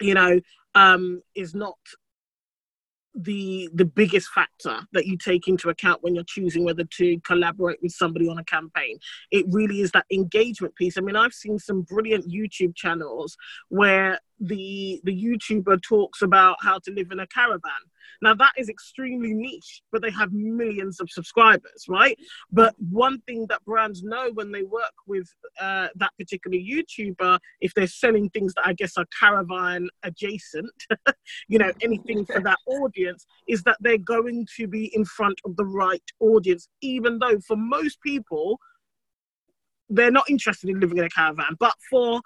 you 0.00 0.14
know 0.14 0.40
um, 0.74 1.22
is 1.34 1.54
not 1.54 1.78
the 3.16 3.70
the 3.72 3.84
biggest 3.84 4.28
factor 4.28 4.80
that 4.92 5.06
you 5.06 5.16
take 5.16 5.48
into 5.48 5.70
account 5.70 6.02
when 6.02 6.14
you're 6.14 6.24
choosing 6.24 6.64
whether 6.64 6.84
to 6.84 7.18
collaborate 7.20 7.78
with 7.82 7.92
somebody 7.92 8.28
on 8.28 8.38
a 8.38 8.44
campaign. 8.44 8.98
It 9.30 9.46
really 9.48 9.80
is 9.80 9.90
that 9.92 10.04
engagement 10.12 10.74
piece. 10.76 10.98
I 10.98 11.00
mean 11.00 11.16
i've 11.16 11.32
seen 11.32 11.58
some 11.58 11.82
brilliant 11.82 12.30
youtube 12.30 12.76
channels 12.76 13.36
where 13.70 14.20
the 14.38 15.00
the 15.04 15.12
youtuber 15.12 15.80
talks 15.80 16.20
about 16.20 16.56
how 16.60 16.78
to 16.80 16.90
live 16.90 17.10
in 17.10 17.20
a 17.20 17.26
caravan 17.26 17.72
now 18.22 18.34
that 18.34 18.52
is 18.56 18.68
extremely 18.68 19.32
niche 19.32 19.82
but 19.92 20.02
they 20.02 20.10
have 20.10 20.32
millions 20.32 21.00
of 21.00 21.10
subscribers 21.10 21.84
right 21.88 22.18
but 22.50 22.74
one 22.90 23.20
thing 23.22 23.46
that 23.48 23.64
brands 23.64 24.02
know 24.02 24.30
when 24.34 24.52
they 24.52 24.62
work 24.62 24.92
with 25.06 25.28
uh, 25.60 25.88
that 25.96 26.10
particular 26.18 26.56
youtuber 26.56 27.38
if 27.60 27.72
they're 27.74 27.86
selling 27.86 28.28
things 28.30 28.54
that 28.54 28.66
i 28.66 28.72
guess 28.72 28.96
are 28.96 29.06
caravan 29.18 29.88
adjacent 30.02 30.70
you 31.48 31.58
know 31.58 31.72
anything 31.82 32.24
for 32.24 32.40
that 32.40 32.58
audience 32.66 33.26
is 33.48 33.62
that 33.62 33.76
they're 33.80 33.98
going 33.98 34.46
to 34.56 34.66
be 34.66 34.94
in 34.94 35.04
front 35.04 35.38
of 35.44 35.56
the 35.56 35.64
right 35.64 36.02
audience 36.20 36.68
even 36.80 37.18
though 37.18 37.38
for 37.46 37.56
most 37.56 38.00
people 38.02 38.58
they're 39.88 40.10
not 40.10 40.28
interested 40.28 40.68
in 40.68 40.80
living 40.80 40.98
in 40.98 41.04
a 41.04 41.08
caravan 41.10 41.56
but 41.58 41.74
for 41.90 42.20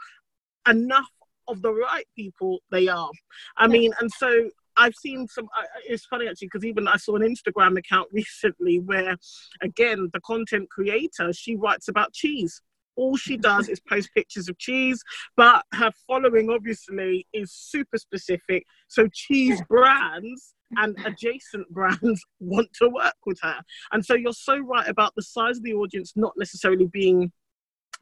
enough 0.68 1.08
of 1.50 1.62
the 1.62 1.72
right 1.72 2.06
people 2.16 2.60
they 2.70 2.88
are. 2.88 3.10
I 3.56 3.66
mean, 3.66 3.92
and 4.00 4.10
so 4.10 4.48
I've 4.80 4.94
seen 4.94 5.28
some. 5.28 5.46
Uh, 5.56 5.64
it's 5.86 6.06
funny 6.06 6.26
actually 6.26 6.48
because 6.48 6.64
even 6.64 6.88
I 6.88 6.96
saw 6.96 7.16
an 7.16 7.22
Instagram 7.22 7.78
account 7.78 8.08
recently 8.12 8.78
where, 8.80 9.16
again, 9.60 10.08
the 10.12 10.20
content 10.20 10.70
creator 10.70 11.32
she 11.32 11.54
writes 11.56 11.88
about 11.88 12.12
cheese. 12.12 12.62
All 12.96 13.16
she 13.16 13.36
does 13.36 13.68
is 13.68 13.80
post 13.80 14.10
pictures 14.14 14.48
of 14.48 14.58
cheese, 14.58 15.02
but 15.36 15.64
her 15.72 15.90
following 16.06 16.50
obviously 16.50 17.26
is 17.32 17.52
super 17.52 17.98
specific. 17.98 18.64
So 18.88 19.06
cheese 19.12 19.62
brands 19.68 20.54
and 20.76 20.96
adjacent 21.04 21.68
brands 21.70 22.24
want 22.40 22.68
to 22.74 22.88
work 22.88 23.14
with 23.26 23.38
her. 23.42 23.60
And 23.92 24.04
so 24.04 24.14
you're 24.14 24.32
so 24.32 24.58
right 24.58 24.88
about 24.88 25.14
the 25.14 25.22
size 25.22 25.58
of 25.58 25.62
the 25.62 25.74
audience 25.74 26.12
not 26.16 26.32
necessarily 26.36 26.86
being 26.86 27.32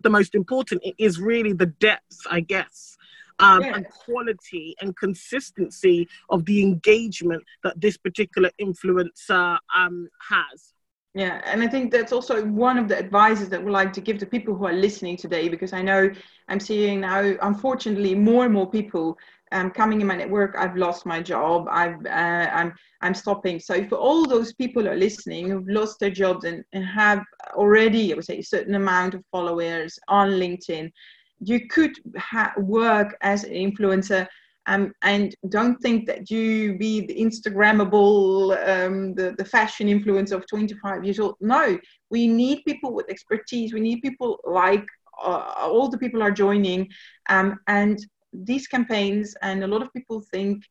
the 0.01 0.11
most 0.11 0.35
important. 0.35 0.83
It 0.85 0.95
is 0.99 1.21
really 1.21 1.53
the 1.53 1.67
depth, 1.67 2.19
I 2.31 2.41
guess, 2.41 2.97
um, 3.41 3.63
and 3.63 3.89
quality 3.89 4.75
and 4.81 4.97
consistency 4.97 6.09
of 6.31 6.45
the 6.45 6.63
engagement 6.63 7.43
that 7.65 7.81
this 7.81 7.97
particular 7.97 8.51
influencer 8.61 9.59
um, 9.77 10.09
has. 10.29 10.75
Yeah, 11.15 11.41
and 11.45 11.63
I 11.63 11.67
think 11.67 11.91
that's 11.91 12.13
also 12.13 12.45
one 12.45 12.79
of 12.79 12.87
the 12.87 12.99
advices 12.99 13.49
that 13.49 13.65
we 13.65 13.71
like 13.71 13.93
to 13.95 14.01
give 14.01 14.19
to 14.19 14.27
people 14.27 14.55
who 14.55 14.67
are 14.67 14.73
listening 14.73 15.17
today, 15.17 15.49
because 15.49 15.73
I 15.73 15.83
know 15.83 16.11
I'm 16.49 16.61
seeing 16.61 17.01
now, 17.01 17.35
unfortunately, 17.43 18.15
more 18.15 18.45
and 18.45 18.55
more 18.55 18.71
people 18.71 19.17
um, 19.51 19.71
coming 19.71 20.01
in 20.01 20.07
my 20.07 20.17
network. 20.17 20.55
I've 20.57 20.77
lost 20.77 21.07
my 21.07 21.23
job. 21.23 21.67
I've 21.71 22.05
uh, 22.05 22.51
I'm 22.53 22.75
I'm 23.01 23.15
stopping. 23.15 23.59
So 23.59 23.85
for 23.89 23.97
all 23.97 24.27
those 24.27 24.53
people 24.53 24.83
who 24.83 24.91
are 24.91 24.97
listening 24.97 25.49
who've 25.49 25.69
lost 25.69 25.99
their 25.99 26.11
jobs 26.11 26.45
and, 26.45 26.63
and 26.75 26.85
have 26.85 27.23
already, 27.55 28.13
I 28.13 28.17
would 28.17 28.27
say, 28.27 28.39
a 28.39 28.43
certain 28.43 28.75
amount 28.75 29.15
of 29.15 29.25
followers 29.33 29.99
on 30.09 30.31
LinkedIn, 30.33 30.93
you 31.41 31.69
could 31.69 31.93
ha- 32.17 32.55
work 32.57 33.17
as 33.21 33.45
an 33.45 33.53
influencer 33.53 34.27
um, 34.69 34.93
and 35.01 35.35
don't 35.49 35.81
think 35.81 36.07
that 36.07 36.31
you 36.31 36.77
be 36.77 37.01
the 37.07 37.17
Instagrammable, 37.19 38.53
um, 38.69 39.15
the, 39.15 39.35
the 39.39 39.45
fashion 39.45 39.89
influencer 39.89 40.33
of 40.33 40.47
25 40.47 41.05
years 41.05 41.19
old. 41.19 41.37
No, 41.41 41.79
we 42.11 42.29
need 42.29 42.65
people 42.67 42.93
with 42.93 43.09
expertise. 43.09 43.73
We 43.73 43.81
need 43.81 44.03
people 44.03 44.39
like 44.45 44.87
uh, 45.25 45.55
all 45.57 45.89
the 45.89 45.97
people 45.97 46.23
are 46.23 46.31
joining. 46.31 46.87
Um, 47.31 47.59
and 47.67 47.99
these 48.35 48.67
campaigns, 48.67 49.35
and 49.41 49.65
a 49.65 49.67
lot 49.67 49.81
of 49.81 49.93
people 49.95 50.21
think, 50.21 50.63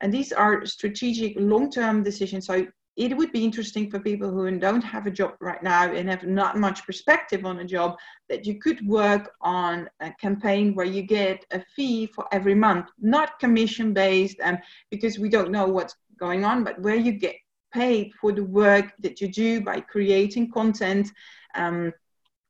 and 0.00 0.12
these 0.12 0.32
are 0.32 0.64
strategic 0.64 1.34
long 1.36 1.70
term 1.70 2.02
decisions. 2.02 2.46
So 2.46 2.66
it 2.96 3.16
would 3.16 3.32
be 3.32 3.44
interesting 3.44 3.90
for 3.90 3.98
people 3.98 4.30
who 4.30 4.58
don't 4.58 4.84
have 4.84 5.06
a 5.06 5.10
job 5.10 5.34
right 5.40 5.62
now 5.62 5.90
and 5.92 6.08
have 6.08 6.24
not 6.24 6.56
much 6.58 6.86
perspective 6.86 7.44
on 7.44 7.58
a 7.58 7.64
job 7.64 7.96
that 8.28 8.46
you 8.46 8.58
could 8.58 8.86
work 8.86 9.32
on 9.40 9.88
a 10.00 10.12
campaign 10.20 10.74
where 10.74 10.86
you 10.86 11.02
get 11.02 11.44
a 11.50 11.60
fee 11.74 12.06
for 12.06 12.26
every 12.32 12.54
month, 12.54 12.86
not 13.00 13.38
commission 13.40 13.92
based, 13.92 14.38
and 14.42 14.58
because 14.90 15.18
we 15.18 15.28
don't 15.28 15.50
know 15.50 15.66
what's 15.66 15.96
going 16.18 16.44
on, 16.44 16.62
but 16.62 16.80
where 16.80 16.94
you 16.94 17.12
get 17.12 17.34
paid 17.72 18.12
for 18.20 18.30
the 18.30 18.44
work 18.44 18.92
that 19.00 19.20
you 19.20 19.28
do 19.28 19.60
by 19.60 19.80
creating 19.80 20.50
content. 20.50 21.10
Um, 21.56 21.92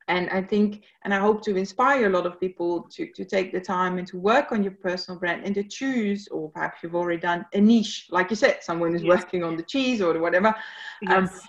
and 0.08 0.28
i 0.30 0.42
think 0.42 0.82
and 1.04 1.14
i 1.14 1.18
hope 1.18 1.42
to 1.42 1.56
inspire 1.56 2.06
a 2.06 2.10
lot 2.10 2.26
of 2.26 2.38
people 2.38 2.82
to, 2.90 3.06
to 3.12 3.24
take 3.24 3.52
the 3.52 3.60
time 3.60 3.98
and 3.98 4.06
to 4.06 4.18
work 4.18 4.52
on 4.52 4.62
your 4.62 4.72
personal 4.72 5.18
brand 5.18 5.44
and 5.44 5.54
to 5.54 5.62
choose 5.62 6.28
or 6.28 6.50
perhaps 6.50 6.82
you've 6.82 6.94
already 6.94 7.20
done 7.20 7.44
a 7.54 7.60
niche 7.60 8.06
like 8.10 8.30
you 8.30 8.36
said 8.36 8.58
someone 8.62 8.94
is 8.94 9.02
yes. 9.02 9.08
working 9.08 9.42
on 9.42 9.56
the 9.56 9.62
cheese 9.62 10.00
or 10.00 10.18
whatever 10.18 10.48
um, 10.48 10.54
yes. 11.02 11.32
um, 11.32 11.40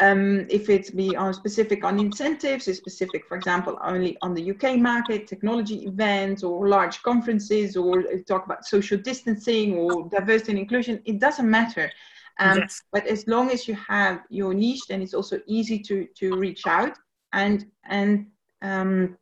um, 0.00 0.46
if 0.50 0.68
it's 0.68 0.90
be 0.90 1.14
on 1.14 1.32
specific 1.32 1.84
on 1.84 2.00
incentives, 2.00 2.66
it's 2.66 2.78
specific, 2.78 3.28
for 3.28 3.36
example, 3.36 3.78
only 3.80 4.16
on 4.22 4.34
the 4.34 4.50
UK 4.50 4.76
market, 4.76 5.28
technology 5.28 5.86
events 5.86 6.42
or 6.42 6.66
large 6.66 7.00
conferences, 7.02 7.76
or 7.76 8.02
talk 8.26 8.44
about 8.44 8.66
social 8.66 8.98
distancing 8.98 9.76
or 9.76 10.08
diversity 10.08 10.52
and 10.52 10.58
inclusion, 10.58 11.00
it 11.04 11.20
doesn't 11.20 11.48
matter. 11.48 11.92
Um, 12.40 12.58
yes. 12.58 12.82
But 12.92 13.06
as 13.06 13.28
long 13.28 13.52
as 13.52 13.68
you 13.68 13.76
have 13.76 14.22
your 14.30 14.52
niche, 14.52 14.88
then 14.88 15.00
it's 15.00 15.14
also 15.14 15.40
easy 15.46 15.78
to 15.80 16.06
to 16.16 16.36
reach 16.36 16.66
out 16.66 16.98
and 17.34 17.66
and 17.88 18.26
um, 18.62 19.18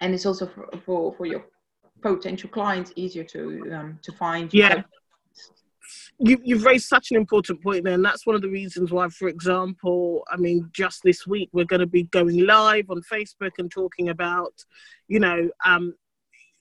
and 0.00 0.14
it's 0.14 0.26
also 0.26 0.46
for, 0.46 0.68
for, 0.84 1.14
for 1.14 1.26
your 1.26 1.44
potential 2.02 2.50
clients 2.50 2.92
easier 2.96 3.24
to 3.24 3.72
um, 3.72 3.98
to 4.02 4.12
find. 4.12 4.52
Yeah. 4.52 4.82
You, 6.18 6.40
you've 6.42 6.64
raised 6.64 6.86
such 6.86 7.10
an 7.10 7.16
important 7.16 7.62
point 7.62 7.84
there, 7.84 7.94
and 7.94 8.04
that's 8.04 8.26
one 8.26 8.36
of 8.36 8.42
the 8.42 8.48
reasons 8.48 8.92
why, 8.92 9.08
for 9.08 9.28
example, 9.28 10.24
I 10.30 10.36
mean, 10.36 10.70
just 10.72 11.02
this 11.02 11.26
week 11.26 11.50
we're 11.52 11.64
going 11.64 11.80
to 11.80 11.86
be 11.86 12.04
going 12.04 12.46
live 12.46 12.90
on 12.90 13.02
Facebook 13.12 13.52
and 13.58 13.70
talking 13.70 14.08
about, 14.08 14.54
you 15.08 15.20
know, 15.20 15.50
um, 15.66 15.94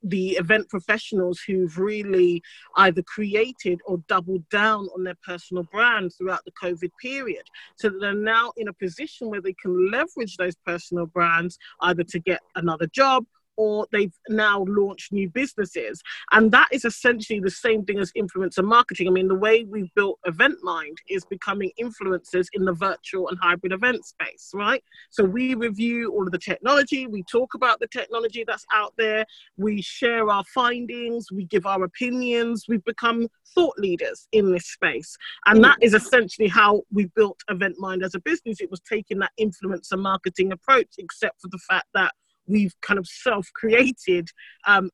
the 0.03 0.31
event 0.31 0.69
professionals 0.69 1.39
who've 1.45 1.77
really 1.77 2.41
either 2.77 3.01
created 3.03 3.79
or 3.85 3.97
doubled 4.07 4.47
down 4.49 4.87
on 4.95 5.03
their 5.03 5.17
personal 5.23 5.63
brand 5.63 6.11
throughout 6.17 6.43
the 6.45 6.51
COVID 6.51 6.91
period. 7.01 7.43
So 7.75 7.89
that 7.89 7.99
they're 7.99 8.13
now 8.13 8.51
in 8.57 8.67
a 8.67 8.73
position 8.73 9.29
where 9.29 9.41
they 9.41 9.53
can 9.53 9.91
leverage 9.91 10.37
those 10.37 10.55
personal 10.65 11.05
brands 11.05 11.57
either 11.81 12.03
to 12.03 12.19
get 12.19 12.41
another 12.55 12.87
job 12.87 13.25
or 13.61 13.85
they've 13.91 14.17
now 14.27 14.65
launched 14.67 15.11
new 15.11 15.29
businesses. 15.29 16.01
And 16.31 16.51
that 16.51 16.67
is 16.71 16.83
essentially 16.83 17.39
the 17.39 17.51
same 17.51 17.85
thing 17.85 17.99
as 17.99 18.11
influencer 18.13 18.63
marketing. 18.63 19.07
I 19.07 19.11
mean, 19.11 19.27
the 19.27 19.35
way 19.35 19.65
we've 19.65 19.93
built 19.95 20.17
EventMind 20.25 20.95
is 21.07 21.23
becoming 21.25 21.69
influencers 21.79 22.47
in 22.53 22.65
the 22.65 22.73
virtual 22.73 23.29
and 23.29 23.37
hybrid 23.39 23.71
event 23.71 24.03
space, 24.03 24.49
right? 24.55 24.83
So 25.11 25.23
we 25.23 25.53
review 25.53 26.11
all 26.11 26.25
of 26.25 26.31
the 26.31 26.39
technology, 26.39 27.05
we 27.05 27.21
talk 27.31 27.53
about 27.53 27.79
the 27.79 27.87
technology 27.87 28.43
that's 28.47 28.65
out 28.73 28.93
there, 28.97 29.27
we 29.57 29.79
share 29.83 30.27
our 30.31 30.43
findings, 30.55 31.31
we 31.31 31.45
give 31.45 31.67
our 31.67 31.83
opinions, 31.83 32.65
we've 32.67 32.83
become 32.83 33.27
thought 33.53 33.77
leaders 33.77 34.27
in 34.31 34.51
this 34.51 34.65
space. 34.65 35.15
And 35.45 35.63
that 35.63 35.77
is 35.81 35.93
essentially 35.93 36.47
how 36.47 36.81
we 36.91 37.05
built 37.15 37.39
EventMind 37.47 38.03
as 38.03 38.15
a 38.15 38.19
business. 38.21 38.59
It 38.59 38.71
was 38.71 38.79
taking 38.79 39.19
that 39.19 39.33
influencer 39.39 39.99
marketing 39.99 40.51
approach, 40.51 40.87
except 40.97 41.39
for 41.41 41.49
the 41.49 41.59
fact 41.69 41.85
that 41.93 42.13
we've 42.51 42.75
kind 42.81 42.99
of 42.99 43.07
self 43.07 43.49
created 43.53 44.29
um, 44.67 44.89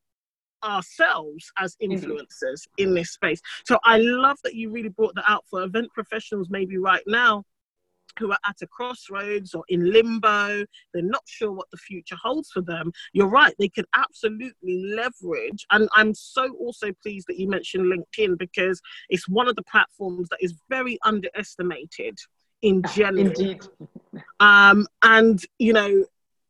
ourselves 0.64 1.50
as 1.58 1.76
influencers 1.82 2.66
in 2.78 2.94
this 2.94 3.10
space. 3.10 3.40
So 3.64 3.78
I 3.84 3.98
love 3.98 4.38
that 4.44 4.54
you 4.54 4.70
really 4.70 4.88
brought 4.88 5.14
that 5.16 5.24
out 5.28 5.44
for 5.50 5.62
event 5.62 5.88
professionals, 5.94 6.48
maybe 6.50 6.78
right 6.78 7.02
now, 7.06 7.44
who 8.18 8.32
are 8.32 8.38
at 8.46 8.56
a 8.62 8.66
crossroads 8.66 9.54
or 9.54 9.62
in 9.68 9.92
limbo, 9.92 10.64
they're 10.92 11.02
not 11.02 11.22
sure 11.26 11.52
what 11.52 11.70
the 11.70 11.76
future 11.76 12.16
holds 12.20 12.50
for 12.50 12.62
them. 12.62 12.92
You're 13.12 13.28
right, 13.28 13.54
they 13.58 13.68
can 13.68 13.84
absolutely 13.94 14.84
leverage. 14.94 15.66
And 15.70 15.88
I'm 15.94 16.14
so 16.14 16.54
also 16.58 16.92
pleased 17.02 17.26
that 17.28 17.38
you 17.38 17.48
mentioned 17.48 17.92
LinkedIn 17.92 18.38
because 18.38 18.80
it's 19.08 19.28
one 19.28 19.48
of 19.48 19.56
the 19.56 19.62
platforms 19.62 20.28
that 20.30 20.38
is 20.40 20.54
very 20.68 20.98
underestimated 21.04 22.18
in 22.62 22.82
general. 22.94 23.26
Indeed. 23.28 23.62
Um, 24.40 24.88
and, 25.02 25.40
you 25.58 25.72
know, 25.72 26.04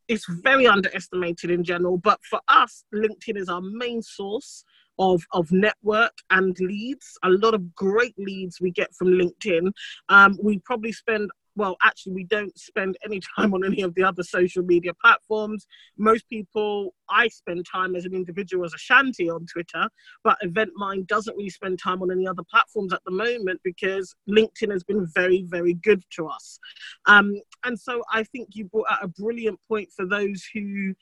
it's 0.08 0.26
very 0.42 0.66
underestimated 0.66 1.50
in 1.50 1.62
general. 1.62 1.98
But 1.98 2.20
for 2.28 2.40
us, 2.48 2.84
LinkedIn 2.94 3.36
is 3.36 3.48
our 3.48 3.60
main 3.60 4.02
source 4.02 4.64
of, 4.98 5.22
of 5.32 5.50
network 5.52 6.12
and 6.30 6.58
leads. 6.58 7.18
A 7.22 7.28
lot 7.30 7.54
of 7.54 7.74
great 7.74 8.14
leads 8.18 8.60
we 8.60 8.70
get 8.70 8.94
from 8.94 9.08
LinkedIn. 9.08 9.70
Um, 10.08 10.38
we 10.42 10.58
probably 10.64 10.92
spend 10.92 11.30
well, 11.58 11.76
actually, 11.82 12.12
we 12.14 12.24
don't 12.24 12.56
spend 12.56 12.96
any 13.04 13.20
time 13.36 13.52
on 13.52 13.64
any 13.64 13.82
of 13.82 13.94
the 13.94 14.04
other 14.04 14.22
social 14.22 14.62
media 14.62 14.92
platforms. 14.94 15.66
Most 15.98 16.28
people, 16.28 16.94
I 17.10 17.28
spend 17.28 17.66
time 17.70 17.96
as 17.96 18.04
an 18.04 18.14
individual, 18.14 18.64
as 18.64 18.72
a 18.72 18.78
shanty 18.78 19.28
on 19.28 19.44
Twitter, 19.46 19.88
but 20.22 20.38
EventMind 20.44 21.08
doesn't 21.08 21.36
really 21.36 21.50
spend 21.50 21.78
time 21.78 22.00
on 22.00 22.10
any 22.10 22.26
other 22.26 22.44
platforms 22.48 22.92
at 22.92 23.02
the 23.04 23.10
moment 23.10 23.60
because 23.64 24.14
LinkedIn 24.30 24.70
has 24.70 24.84
been 24.84 25.06
very, 25.14 25.44
very 25.48 25.74
good 25.74 26.02
to 26.12 26.28
us. 26.28 26.60
Um, 27.06 27.34
and 27.64 27.78
so 27.78 28.02
I 28.12 28.22
think 28.22 28.50
you 28.52 28.66
brought 28.66 28.86
out 28.90 29.04
a 29.04 29.08
brilliant 29.08 29.58
point 29.68 29.88
for 29.94 30.06
those 30.06 30.46
who 30.54 30.94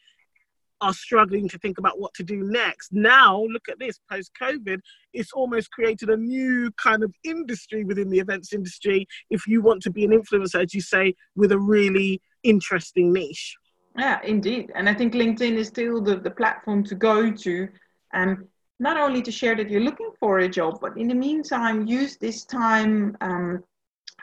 are 0.81 0.93
struggling 0.93 1.49
to 1.49 1.59
think 1.59 1.79
about 1.79 1.99
what 1.99 2.13
to 2.15 2.23
do 2.23 2.43
next. 2.45 2.93
Now, 2.93 3.43
look 3.43 3.69
at 3.69 3.79
this 3.79 3.99
post 4.11 4.33
COVID, 4.41 4.81
it's 5.13 5.33
almost 5.33 5.71
created 5.71 6.11
a 6.11 6.17
new 6.17 6.71
kind 6.73 7.03
of 7.03 7.13
industry 7.25 7.85
within 7.85 8.11
the 8.11 8.19
events 8.19 8.53
industry. 8.53 9.07
If 9.31 9.47
you 9.47 9.63
want 9.63 9.83
to 9.83 9.91
be 9.91 10.05
an 10.05 10.11
influencer, 10.11 10.63
as 10.63 10.75
you 10.75 10.81
say, 10.81 11.15
with 11.35 11.53
a 11.53 11.59
really 11.59 12.21
interesting 12.43 13.13
niche. 13.13 13.57
Yeah, 13.99 14.21
indeed. 14.23 14.71
And 14.75 14.89
I 14.89 14.95
think 14.95 15.15
LinkedIn 15.15 15.57
is 15.57 15.69
still 15.69 16.03
the, 16.03 16.17
the 16.17 16.31
platform 16.31 16.85
to 16.85 16.95
go 16.95 17.31
to. 17.31 17.69
Um, 18.13 18.47
not 18.79 18.99
only 18.99 19.23
to 19.23 19.33
share 19.33 19.57
that 19.57 19.71
you're 19.71 19.81
looking 19.81 20.11
for 20.21 20.41
a 20.41 20.49
job, 20.49 20.79
but 20.83 20.99
in 20.99 21.09
the 21.09 21.15
meantime, 21.15 21.87
use 21.87 22.17
this 22.19 22.45
time. 22.45 23.17
Um, 23.23 23.65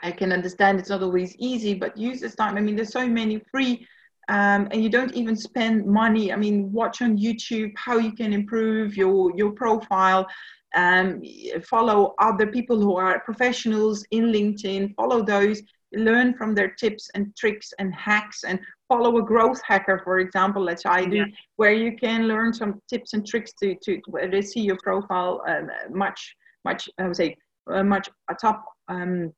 I 0.02 0.12
can 0.12 0.32
understand 0.32 0.78
it's 0.78 0.90
not 0.90 1.02
always 1.02 1.34
easy, 1.38 1.74
but 1.74 1.96
use 1.96 2.20
this 2.20 2.36
time. 2.36 2.56
I 2.56 2.60
mean, 2.60 2.76
there's 2.76 2.92
so 2.92 3.08
many 3.08 3.42
free 3.50 3.86
um, 4.28 4.68
and 4.70 4.82
you 4.82 4.88
don't 4.88 5.14
even 5.14 5.36
spend 5.36 5.86
money. 5.86 6.32
I 6.32 6.36
mean, 6.36 6.72
watch 6.72 7.02
on 7.02 7.18
YouTube 7.18 7.72
how 7.76 7.98
you 7.98 8.12
can 8.12 8.32
improve 8.32 8.96
your 8.96 9.32
your 9.36 9.52
profile. 9.52 10.26
Um, 10.74 11.22
follow 11.62 12.14
other 12.18 12.48
people 12.48 12.80
who 12.80 12.96
are 12.96 13.20
professionals 13.20 14.04
in 14.10 14.32
LinkedIn. 14.32 14.94
Follow 14.94 15.22
those. 15.22 15.62
Learn 15.92 16.34
from 16.34 16.54
their 16.54 16.70
tips 16.70 17.08
and 17.14 17.34
tricks 17.36 17.72
and 17.78 17.94
hacks, 17.94 18.42
and 18.42 18.58
follow 18.88 19.18
a 19.18 19.22
growth 19.22 19.60
hacker, 19.64 20.00
for 20.02 20.18
example, 20.18 20.68
as 20.68 20.82
I 20.84 21.04
do, 21.04 21.18
yeah. 21.18 21.24
where 21.56 21.72
you 21.72 21.96
can 21.96 22.26
learn 22.26 22.52
some 22.52 22.80
tips 22.88 23.12
and 23.12 23.26
tricks 23.26 23.52
to 23.62 23.76
to 23.84 24.00
they 24.30 24.42
see 24.42 24.60
your 24.60 24.78
profile 24.82 25.42
um, 25.46 25.70
much 25.90 26.34
much 26.64 26.88
I 26.98 27.06
would 27.06 27.16
say 27.16 27.36
uh, 27.70 27.84
much 27.84 28.08
atop 28.30 28.64
um, 28.88 29.32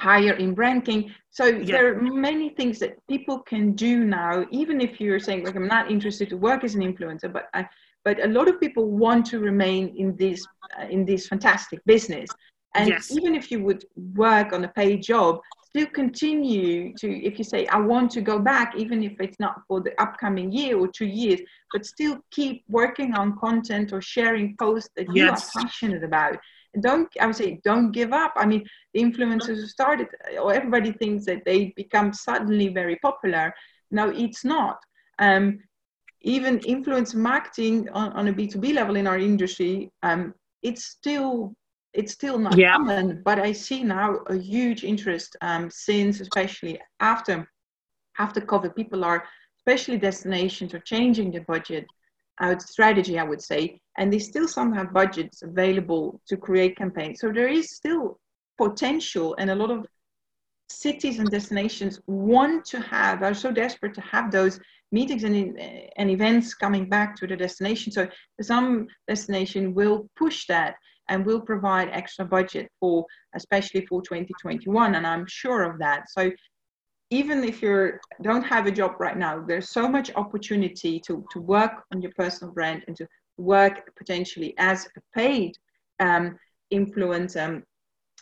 higher 0.00 0.34
in 0.34 0.54
ranking. 0.54 1.12
So 1.30 1.44
yeah. 1.46 1.64
there 1.64 1.92
are 1.92 2.00
many 2.00 2.48
things 2.50 2.78
that 2.78 2.92
people 3.08 3.38
can 3.40 3.72
do 3.72 4.04
now, 4.04 4.46
even 4.50 4.80
if 4.80 5.00
you're 5.00 5.20
saying, 5.20 5.44
like, 5.44 5.56
I'm 5.56 5.68
not 5.68 5.90
interested 5.90 6.28
to 6.30 6.36
work 6.36 6.64
as 6.64 6.74
an 6.74 6.82
influencer, 6.82 7.32
but 7.32 7.48
I, 7.54 7.68
but 8.04 8.24
a 8.24 8.28
lot 8.28 8.48
of 8.48 8.58
people 8.58 8.86
want 8.90 9.26
to 9.26 9.38
remain 9.38 9.94
in 9.96 10.16
this 10.16 10.46
uh, 10.78 10.86
in 10.86 11.04
this 11.04 11.28
fantastic 11.28 11.80
business. 11.84 12.28
And 12.74 12.88
yes. 12.88 13.10
even 13.16 13.34
if 13.34 13.50
you 13.50 13.62
would 13.64 13.84
work 14.14 14.52
on 14.52 14.64
a 14.64 14.68
paid 14.68 15.02
job, 15.02 15.40
still 15.70 15.86
continue 15.86 16.94
to, 17.00 17.08
if 17.28 17.38
you 17.38 17.44
say, 17.44 17.66
I 17.66 17.78
want 17.78 18.10
to 18.12 18.20
go 18.20 18.38
back, 18.38 18.74
even 18.76 19.02
if 19.02 19.14
it's 19.20 19.40
not 19.40 19.62
for 19.66 19.80
the 19.80 19.92
upcoming 20.00 20.52
year 20.52 20.78
or 20.78 20.88
two 20.88 21.06
years, 21.06 21.40
but 21.72 21.84
still 21.84 22.18
keep 22.30 22.64
working 22.68 23.14
on 23.14 23.38
content 23.38 23.92
or 23.92 24.00
sharing 24.00 24.56
posts 24.56 24.90
that 24.96 25.06
yes. 25.12 25.16
you 25.16 25.26
are 25.30 25.64
passionate 25.64 26.04
about 26.04 26.38
don't 26.80 27.08
i 27.20 27.26
would 27.26 27.36
say 27.36 27.60
don't 27.64 27.92
give 27.92 28.12
up. 28.12 28.32
I 28.36 28.46
mean 28.46 28.64
the 28.94 29.02
influencers 29.02 29.56
who 29.56 29.66
started 29.66 30.08
or 30.40 30.54
everybody 30.54 30.92
thinks 30.92 31.24
that 31.26 31.44
they 31.44 31.72
become 31.76 32.12
suddenly 32.12 32.68
very 32.68 32.96
popular. 32.96 33.52
No 33.90 34.10
it's 34.10 34.44
not. 34.44 34.78
Um, 35.18 35.58
even 36.22 36.58
influence 36.60 37.14
marketing 37.14 37.88
on, 37.90 38.12
on 38.12 38.28
a 38.28 38.32
b2b 38.32 38.74
level 38.74 38.96
in 38.96 39.06
our 39.06 39.18
industry 39.18 39.90
um, 40.02 40.34
it's 40.62 40.84
still 40.84 41.54
it's 41.94 42.12
still 42.12 42.38
not 42.38 42.56
yeah. 42.56 42.76
common 42.76 43.22
but 43.24 43.38
i 43.38 43.50
see 43.50 43.82
now 43.82 44.16
a 44.26 44.36
huge 44.36 44.84
interest 44.84 45.36
um, 45.40 45.70
since 45.70 46.20
especially 46.20 46.78
after 47.00 47.50
after 48.18 48.40
covid 48.40 48.76
people 48.76 49.02
are 49.02 49.24
especially 49.58 49.96
destinations 49.98 50.74
are 50.74 50.80
changing 50.80 51.30
their 51.30 51.44
budget 51.44 51.86
out 52.40 52.62
strategy, 52.62 53.18
I 53.18 53.22
would 53.22 53.42
say, 53.42 53.80
and 54.00 54.10
they 54.10 54.18
still 54.18 54.48
some 54.48 54.72
have 54.72 54.94
budgets 54.94 55.42
available 55.42 56.20
to 56.26 56.36
create 56.36 56.74
campaigns. 56.74 57.20
So 57.20 57.30
there 57.30 57.48
is 57.48 57.76
still 57.76 58.18
potential, 58.56 59.36
and 59.38 59.50
a 59.50 59.54
lot 59.54 59.70
of 59.70 59.86
cities 60.70 61.18
and 61.18 61.30
destinations 61.30 62.00
want 62.06 62.64
to 62.64 62.80
have 62.80 63.22
are 63.22 63.34
so 63.34 63.52
desperate 63.52 63.92
to 63.94 64.00
have 64.00 64.32
those 64.32 64.58
meetings 64.90 65.22
and, 65.24 65.36
and 65.98 66.10
events 66.10 66.54
coming 66.54 66.88
back 66.88 67.14
to 67.16 67.26
the 67.26 67.36
destination. 67.36 67.92
So 67.92 68.08
some 68.40 68.86
destination 69.06 69.74
will 69.74 70.08
push 70.16 70.46
that 70.46 70.76
and 71.10 71.26
will 71.26 71.40
provide 71.40 71.90
extra 71.90 72.24
budget 72.24 72.70
for, 72.80 73.04
especially 73.34 73.84
for 73.84 74.00
2021, 74.00 74.94
and 74.94 75.06
I'm 75.06 75.26
sure 75.28 75.62
of 75.64 75.78
that. 75.80 76.08
So 76.08 76.30
even 77.10 77.44
if 77.44 77.60
you 77.60 77.92
don't 78.22 78.44
have 78.44 78.66
a 78.66 78.70
job 78.70 78.92
right 78.98 79.18
now, 79.18 79.44
there's 79.46 79.68
so 79.68 79.88
much 79.88 80.10
opportunity 80.14 81.00
to, 81.00 81.24
to 81.32 81.40
work 81.40 81.72
on 81.92 82.00
your 82.00 82.12
personal 82.16 82.54
brand 82.54 82.84
and 82.86 82.96
to 82.96 83.06
work 83.40 83.94
potentially 83.96 84.54
as 84.58 84.86
a 84.96 85.00
paid 85.14 85.56
um, 85.98 86.38
influencer. 86.72 87.62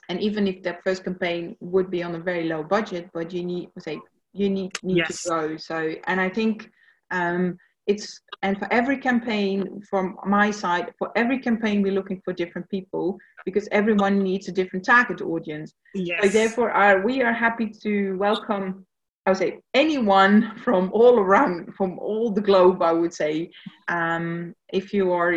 And 0.09 0.21
even 0.21 0.47
if 0.47 0.63
that 0.63 0.83
first 0.83 1.05
campaign 1.05 1.57
would 1.61 1.91
be 1.91 2.03
on 2.03 2.15
a 2.15 2.19
very 2.19 2.49
low 2.49 2.63
budget, 2.63 3.11
but 3.13 3.33
you 3.33 3.45
need 3.45 3.69
say 3.79 4.01
you 4.33 4.49
need 4.49 4.73
need 4.83 4.99
yes. 4.99 5.23
to 5.23 5.29
grow. 5.29 5.57
So 5.57 5.95
and 6.07 6.21
I 6.21 6.29
think 6.29 6.71
um, 7.11 7.59
it's 7.87 8.21
and 8.43 8.59
for 8.59 8.69
every 8.73 8.99
campaign 8.99 9.83
from 9.91 10.17
my 10.27 10.51
side, 10.51 10.93
for 10.99 11.11
every 11.17 11.39
campaign 11.39 11.83
we're 11.83 11.93
looking 11.93 12.21
for 12.25 12.33
different 12.33 12.69
people 12.71 13.19
because 13.45 13.69
everyone 13.73 14.23
needs 14.23 14.49
a 14.49 14.53
different 14.53 14.85
target 14.85 15.21
audience. 15.21 15.75
Yes. 15.95 16.23
So 16.23 16.29
therefore, 16.29 16.71
are 16.71 17.03
we 17.03 17.23
are 17.23 17.33
happy 17.33 17.71
to 17.83 18.17
welcome. 18.19 18.87
I 19.29 19.33
would 19.33 19.39
say 19.39 19.61
anyone 19.75 20.57
from 20.65 20.91
all 20.91 21.19
around, 21.19 21.75
from 21.75 21.99
all 21.99 22.31
the 22.31 22.41
globe. 22.41 22.81
I 22.81 22.93
would 22.93 23.13
say, 23.13 23.51
um, 23.89 24.55
if 24.73 24.95
you 24.95 25.13
are, 25.13 25.37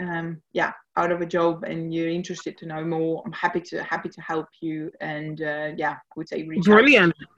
um, 0.00 0.42
yeah, 0.52 0.72
out 0.96 1.12
of 1.12 1.20
a 1.20 1.26
job 1.26 1.62
and 1.62 1.94
you're 1.94 2.08
interested 2.08 2.58
to 2.58 2.66
know 2.66 2.84
more, 2.84 3.22
I'm 3.24 3.32
happy 3.32 3.60
to 3.60 3.84
happy 3.84 4.08
to 4.08 4.20
help 4.20 4.48
you. 4.60 4.90
And 5.00 5.40
uh, 5.40 5.70
yeah, 5.76 5.92
I 5.92 6.14
would 6.16 6.28
say 6.28 6.42
reach 6.42 6.64
brilliant. 6.64 7.14
Out. 7.22 7.28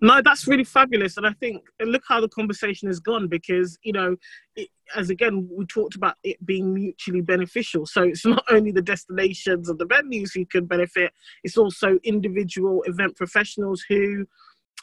No, 0.00 0.22
that's 0.22 0.48
really 0.48 0.64
fabulous, 0.64 1.18
and 1.18 1.26
I 1.26 1.34
think 1.34 1.62
look 1.82 2.02
how 2.08 2.22
the 2.22 2.28
conversation 2.28 2.88
has 2.88 2.98
gone 2.98 3.28
because 3.28 3.78
you 3.82 3.92
know, 3.92 4.16
it, 4.56 4.70
as 4.96 5.10
again 5.10 5.50
we 5.54 5.66
talked 5.66 5.96
about 5.96 6.14
it 6.24 6.44
being 6.46 6.72
mutually 6.72 7.20
beneficial. 7.20 7.84
So 7.84 8.04
it's 8.04 8.24
not 8.36 8.44
only 8.50 8.72
the 8.72 8.80
destinations 8.80 9.68
and 9.68 9.78
the 9.78 9.86
venues 9.86 10.30
who 10.34 10.46
can 10.46 10.64
benefit; 10.64 11.12
it's 11.44 11.58
also 11.58 11.98
individual 12.04 12.82
event 12.84 13.16
professionals 13.16 13.84
who 13.86 14.26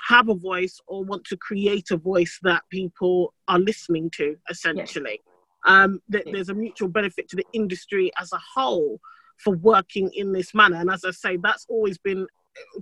have 0.08 0.30
a 0.30 0.36
voice 0.36 0.80
or 0.88 1.04
want 1.04 1.24
to 1.26 1.38
create 1.38 1.92
a 1.92 1.98
voice 1.98 2.40
that 2.44 2.64
people 2.70 3.34
are 3.48 3.60
listening 3.60 4.10
to. 4.12 4.36
Essentially, 4.50 5.22
yes. 5.26 5.66
um, 5.66 6.00
that 6.10 6.26
there's 6.32 6.50
a 6.50 6.54
mutual 6.54 6.90
benefit 6.90 7.30
to 7.30 7.36
the 7.36 7.46
industry 7.54 8.12
as 8.20 8.32
a 8.34 8.40
whole 8.56 9.00
for 9.38 9.56
working 9.56 10.10
in 10.14 10.34
this 10.34 10.54
manner. 10.54 10.78
And 10.78 10.90
as 10.90 11.04
I 11.06 11.12
say, 11.12 11.38
that's 11.38 11.66
always 11.70 11.98
been 11.98 12.28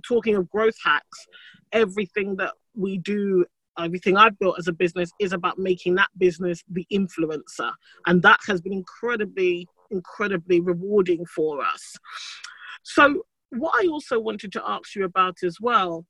talking 0.06 0.34
of 0.34 0.50
growth 0.50 0.76
hacks 0.84 1.26
everything 1.72 2.36
that 2.36 2.54
we 2.74 2.98
do 2.98 3.44
everything 3.78 4.16
I've 4.16 4.38
built 4.38 4.58
as 4.58 4.68
a 4.68 4.72
business 4.72 5.10
is 5.20 5.32
about 5.32 5.58
making 5.58 5.94
that 5.96 6.08
business 6.18 6.62
the 6.68 6.86
influencer. 6.92 7.72
And 8.06 8.22
that 8.22 8.40
has 8.46 8.60
been 8.60 8.72
incredibly, 8.72 9.68
incredibly 9.90 10.60
rewarding 10.60 11.24
for 11.26 11.62
us. 11.62 11.94
So, 12.82 13.22
what 13.50 13.72
I 13.82 13.86
also 13.86 14.18
wanted 14.18 14.52
to 14.52 14.62
ask 14.66 14.94
you 14.94 15.04
about 15.04 15.38
as 15.42 15.58
well 15.60 16.04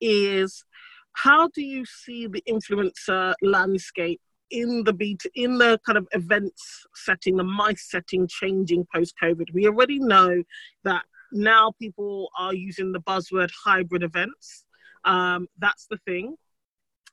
is 0.00 0.64
how 1.12 1.48
do 1.48 1.62
you 1.62 1.84
see 1.84 2.26
the 2.26 2.42
influencer 2.48 3.34
landscape 3.42 4.20
in 4.50 4.84
the 4.84 4.92
beat 4.92 5.22
in 5.34 5.58
the 5.58 5.80
kind 5.84 5.98
of 5.98 6.06
events 6.12 6.86
setting 6.94 7.36
the 7.36 7.42
mice 7.42 7.90
setting 7.90 8.28
changing 8.28 8.86
post 8.94 9.14
covid 9.20 9.52
we 9.52 9.66
already 9.66 9.98
know 9.98 10.42
that 10.84 11.02
now 11.32 11.72
people 11.78 12.28
are 12.38 12.54
using 12.54 12.92
the 12.92 13.00
buzzword 13.00 13.50
hybrid 13.64 14.02
events. 14.02 14.64
Um, 15.04 15.46
that's 15.58 15.86
the 15.86 15.98
thing. 15.98 16.36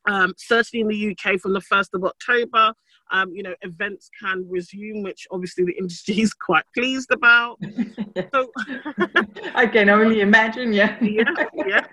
Um, 0.05 0.33
certainly 0.37 0.81
in 0.81 0.87
the 0.87 1.11
UK 1.11 1.39
from 1.39 1.53
the 1.53 1.61
1st 1.61 1.89
of 1.93 2.03
October, 2.03 2.73
um, 3.11 3.31
you 3.33 3.43
know, 3.43 3.53
events 3.61 4.09
can 4.19 4.45
resume, 4.49 5.03
which 5.03 5.27
obviously 5.31 5.63
the 5.63 5.77
industry 5.77 6.19
is 6.19 6.33
quite 6.33 6.63
pleased 6.73 7.11
about. 7.11 7.59
so 8.33 8.51
I 9.55 9.67
can 9.67 9.89
only 9.89 10.21
imagine, 10.21 10.73
yeah. 10.73 10.97
yeah, 11.01 11.23
yeah. 11.65 11.85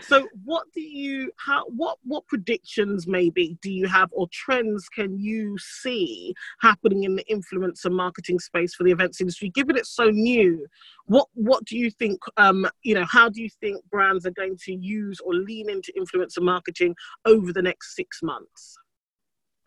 So 0.00 0.26
what 0.44 0.64
do 0.74 0.80
you 0.80 1.30
how 1.36 1.64
what 1.66 1.98
what 2.02 2.26
predictions 2.26 3.06
maybe 3.06 3.56
do 3.62 3.70
you 3.70 3.86
have 3.86 4.08
or 4.12 4.26
trends 4.32 4.88
can 4.88 5.18
you 5.18 5.56
see 5.58 6.34
happening 6.60 7.04
in 7.04 7.14
the 7.14 7.24
influencer 7.30 7.90
marketing 7.90 8.40
space 8.40 8.74
for 8.74 8.82
the 8.82 8.90
events 8.90 9.20
industry? 9.20 9.50
Given 9.50 9.76
it's 9.76 9.94
so 9.94 10.10
new, 10.10 10.66
what 11.06 11.28
what 11.34 11.64
do 11.64 11.78
you 11.78 11.90
think 11.92 12.20
um, 12.36 12.68
you 12.82 12.94
know, 12.94 13.04
how 13.04 13.28
do 13.28 13.40
you 13.40 13.48
think 13.60 13.84
brands 13.90 14.26
are 14.26 14.32
going 14.32 14.56
to 14.64 14.74
use 14.74 15.20
or 15.20 15.34
lean 15.34 15.70
into 15.70 15.92
influencer 15.96 16.42
marketing 16.42 16.96
over 17.24 17.37
the 17.40 17.62
next 17.62 17.94
six 17.94 18.22
months? 18.22 18.76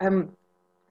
Um, 0.00 0.36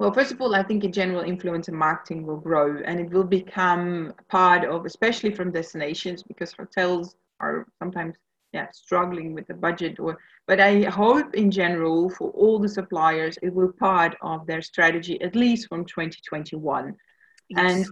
well, 0.01 0.11
first 0.11 0.31
of 0.31 0.41
all, 0.41 0.55
I 0.55 0.63
think 0.63 0.83
in 0.83 0.91
general, 0.91 1.23
influencer 1.23 1.73
marketing 1.73 2.25
will 2.25 2.37
grow 2.37 2.81
and 2.85 2.99
it 2.99 3.11
will 3.11 3.23
become 3.23 4.13
part 4.29 4.65
of, 4.65 4.85
especially 4.85 5.31
from 5.31 5.51
destinations, 5.51 6.23
because 6.23 6.53
hotels 6.53 7.15
are 7.39 7.67
sometimes 7.77 8.15
yeah 8.51 8.67
struggling 8.71 9.33
with 9.35 9.45
the 9.47 9.53
budget. 9.53 9.99
Or, 9.99 10.17
but 10.47 10.59
I 10.59 10.81
hope 10.83 11.35
in 11.35 11.51
general 11.51 12.09
for 12.09 12.31
all 12.31 12.57
the 12.57 12.67
suppliers, 12.67 13.37
it 13.43 13.53
will 13.53 13.71
part 13.73 14.15
of 14.21 14.47
their 14.47 14.61
strategy 14.61 15.21
at 15.21 15.35
least 15.35 15.67
from 15.67 15.85
2021. 15.85 16.95
Yes. 17.49 17.59
And 17.59 17.85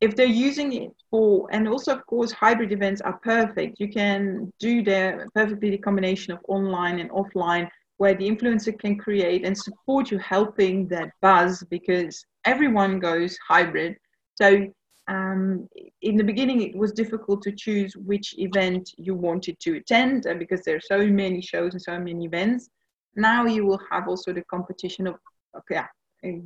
if 0.00 0.14
they're 0.14 0.26
using 0.26 0.74
it 0.74 0.92
for, 1.10 1.48
and 1.52 1.66
also 1.66 1.94
of 1.94 2.04
course, 2.04 2.32
hybrid 2.32 2.70
events 2.70 3.00
are 3.00 3.18
perfect. 3.22 3.80
You 3.80 3.88
can 3.88 4.52
do 4.60 4.82
the 4.82 5.26
perfectly 5.34 5.70
the 5.70 5.78
combination 5.78 6.34
of 6.34 6.40
online 6.48 6.98
and 6.98 7.10
offline 7.10 7.68
where 7.98 8.14
the 8.14 8.28
influencer 8.28 8.78
can 8.78 8.96
create 8.98 9.44
and 9.44 9.56
support 9.56 10.10
you 10.10 10.18
helping 10.18 10.86
that 10.88 11.10
buzz 11.22 11.62
because 11.70 12.24
everyone 12.44 12.98
goes 12.98 13.38
hybrid. 13.48 13.96
So 14.34 14.66
um, 15.08 15.68
in 16.02 16.16
the 16.16 16.24
beginning, 16.24 16.62
it 16.62 16.76
was 16.76 16.92
difficult 16.92 17.42
to 17.42 17.52
choose 17.52 17.96
which 17.96 18.34
event 18.38 18.90
you 18.98 19.14
wanted 19.14 19.58
to 19.60 19.76
attend 19.76 20.26
uh, 20.26 20.34
because 20.34 20.62
there 20.62 20.76
are 20.76 20.80
so 20.80 21.06
many 21.06 21.40
shows 21.40 21.72
and 21.72 21.82
so 21.82 21.98
many 21.98 22.24
events. 22.24 22.68
Now 23.14 23.46
you 23.46 23.64
will 23.64 23.80
have 23.90 24.08
also 24.08 24.32
the 24.32 24.42
competition 24.42 25.06
of, 25.06 25.14
okay, 25.56 25.82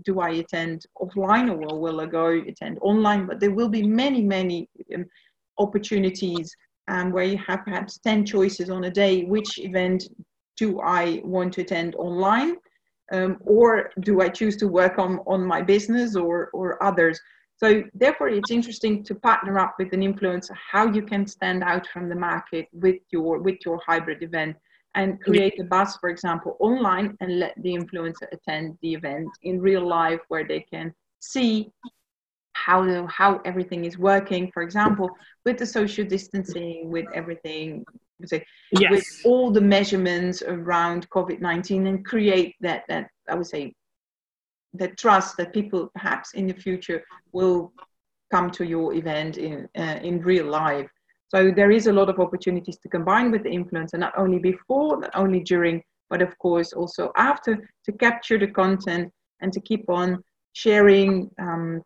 do 0.04 0.20
I 0.20 0.30
attend 0.30 0.86
offline 1.00 1.50
or 1.50 1.80
will 1.80 2.00
I 2.00 2.06
go 2.06 2.28
attend 2.28 2.78
online? 2.82 3.26
But 3.26 3.40
there 3.40 3.50
will 3.50 3.68
be 3.68 3.82
many, 3.82 4.22
many 4.22 4.68
um, 4.94 5.06
opportunities 5.58 6.54
um, 6.88 7.12
where 7.12 7.24
you 7.24 7.38
have 7.38 7.64
perhaps 7.64 7.98
10 7.98 8.26
choices 8.26 8.68
on 8.68 8.84
a 8.84 8.90
day, 8.90 9.24
which 9.24 9.58
event 9.58 10.08
do 10.60 10.78
I 10.80 11.22
want 11.24 11.54
to 11.54 11.62
attend 11.62 11.94
online? 11.96 12.56
Um, 13.12 13.38
or 13.40 13.90
do 14.00 14.20
I 14.20 14.28
choose 14.28 14.56
to 14.58 14.68
work 14.68 14.98
on, 14.98 15.18
on 15.26 15.44
my 15.44 15.62
business 15.62 16.14
or, 16.14 16.50
or 16.52 16.80
others? 16.82 17.18
So 17.56 17.82
therefore, 17.94 18.28
it's 18.28 18.50
interesting 18.50 19.02
to 19.04 19.14
partner 19.14 19.58
up 19.58 19.74
with 19.78 19.92
an 19.92 20.02
influencer, 20.02 20.54
how 20.72 20.84
you 20.86 21.02
can 21.02 21.26
stand 21.26 21.64
out 21.64 21.86
from 21.92 22.08
the 22.08 22.14
market 22.14 22.68
with 22.72 23.00
your, 23.10 23.38
with 23.38 23.58
your 23.64 23.80
hybrid 23.86 24.22
event 24.22 24.56
and 24.94 25.20
create 25.22 25.58
a 25.60 25.64
buzz, 25.64 25.96
for 25.96 26.10
example, 26.10 26.56
online 26.60 27.16
and 27.20 27.38
let 27.38 27.54
the 27.62 27.72
influencer 27.80 28.28
attend 28.32 28.76
the 28.82 28.92
event 28.94 29.28
in 29.42 29.60
real 29.60 29.86
life 29.86 30.20
where 30.28 30.46
they 30.46 30.64
can 30.72 30.92
see 31.20 31.70
how, 32.52 33.06
how 33.06 33.40
everything 33.44 33.84
is 33.84 33.98
working, 33.98 34.50
for 34.52 34.62
example, 34.62 35.10
with 35.44 35.58
the 35.58 35.66
social 35.66 36.04
distancing, 36.04 36.90
with 36.90 37.06
everything 37.14 37.84
say, 38.26 38.44
yes. 38.72 38.90
with 38.90 39.04
all 39.24 39.50
the 39.50 39.60
measurements 39.60 40.42
around 40.42 41.08
COVID-19 41.10 41.88
and 41.88 42.04
create 42.04 42.54
that, 42.60 42.84
that 42.88 43.08
I 43.28 43.34
would 43.34 43.46
say, 43.46 43.74
the 44.74 44.88
trust 44.88 45.36
that 45.36 45.52
people 45.52 45.90
perhaps 45.94 46.34
in 46.34 46.46
the 46.46 46.54
future 46.54 47.02
will 47.32 47.72
come 48.30 48.50
to 48.52 48.64
your 48.64 48.94
event 48.94 49.36
in, 49.36 49.68
uh, 49.76 49.98
in 50.02 50.20
real 50.20 50.46
life. 50.46 50.88
So 51.28 51.50
there 51.50 51.70
is 51.70 51.86
a 51.86 51.92
lot 51.92 52.08
of 52.08 52.20
opportunities 52.20 52.78
to 52.78 52.88
combine 52.88 53.32
with 53.32 53.42
the 53.42 53.50
influencer, 53.50 53.98
not 53.98 54.16
only 54.16 54.38
before, 54.38 55.00
not 55.00 55.10
only 55.14 55.40
during, 55.40 55.82
but 56.08 56.22
of 56.22 56.36
course 56.38 56.72
also 56.72 57.12
after 57.16 57.68
to 57.84 57.92
capture 57.92 58.38
the 58.38 58.48
content 58.48 59.12
and 59.40 59.52
to 59.52 59.60
keep 59.60 59.88
on 59.88 60.22
sharing 60.52 61.30
um, 61.40 61.82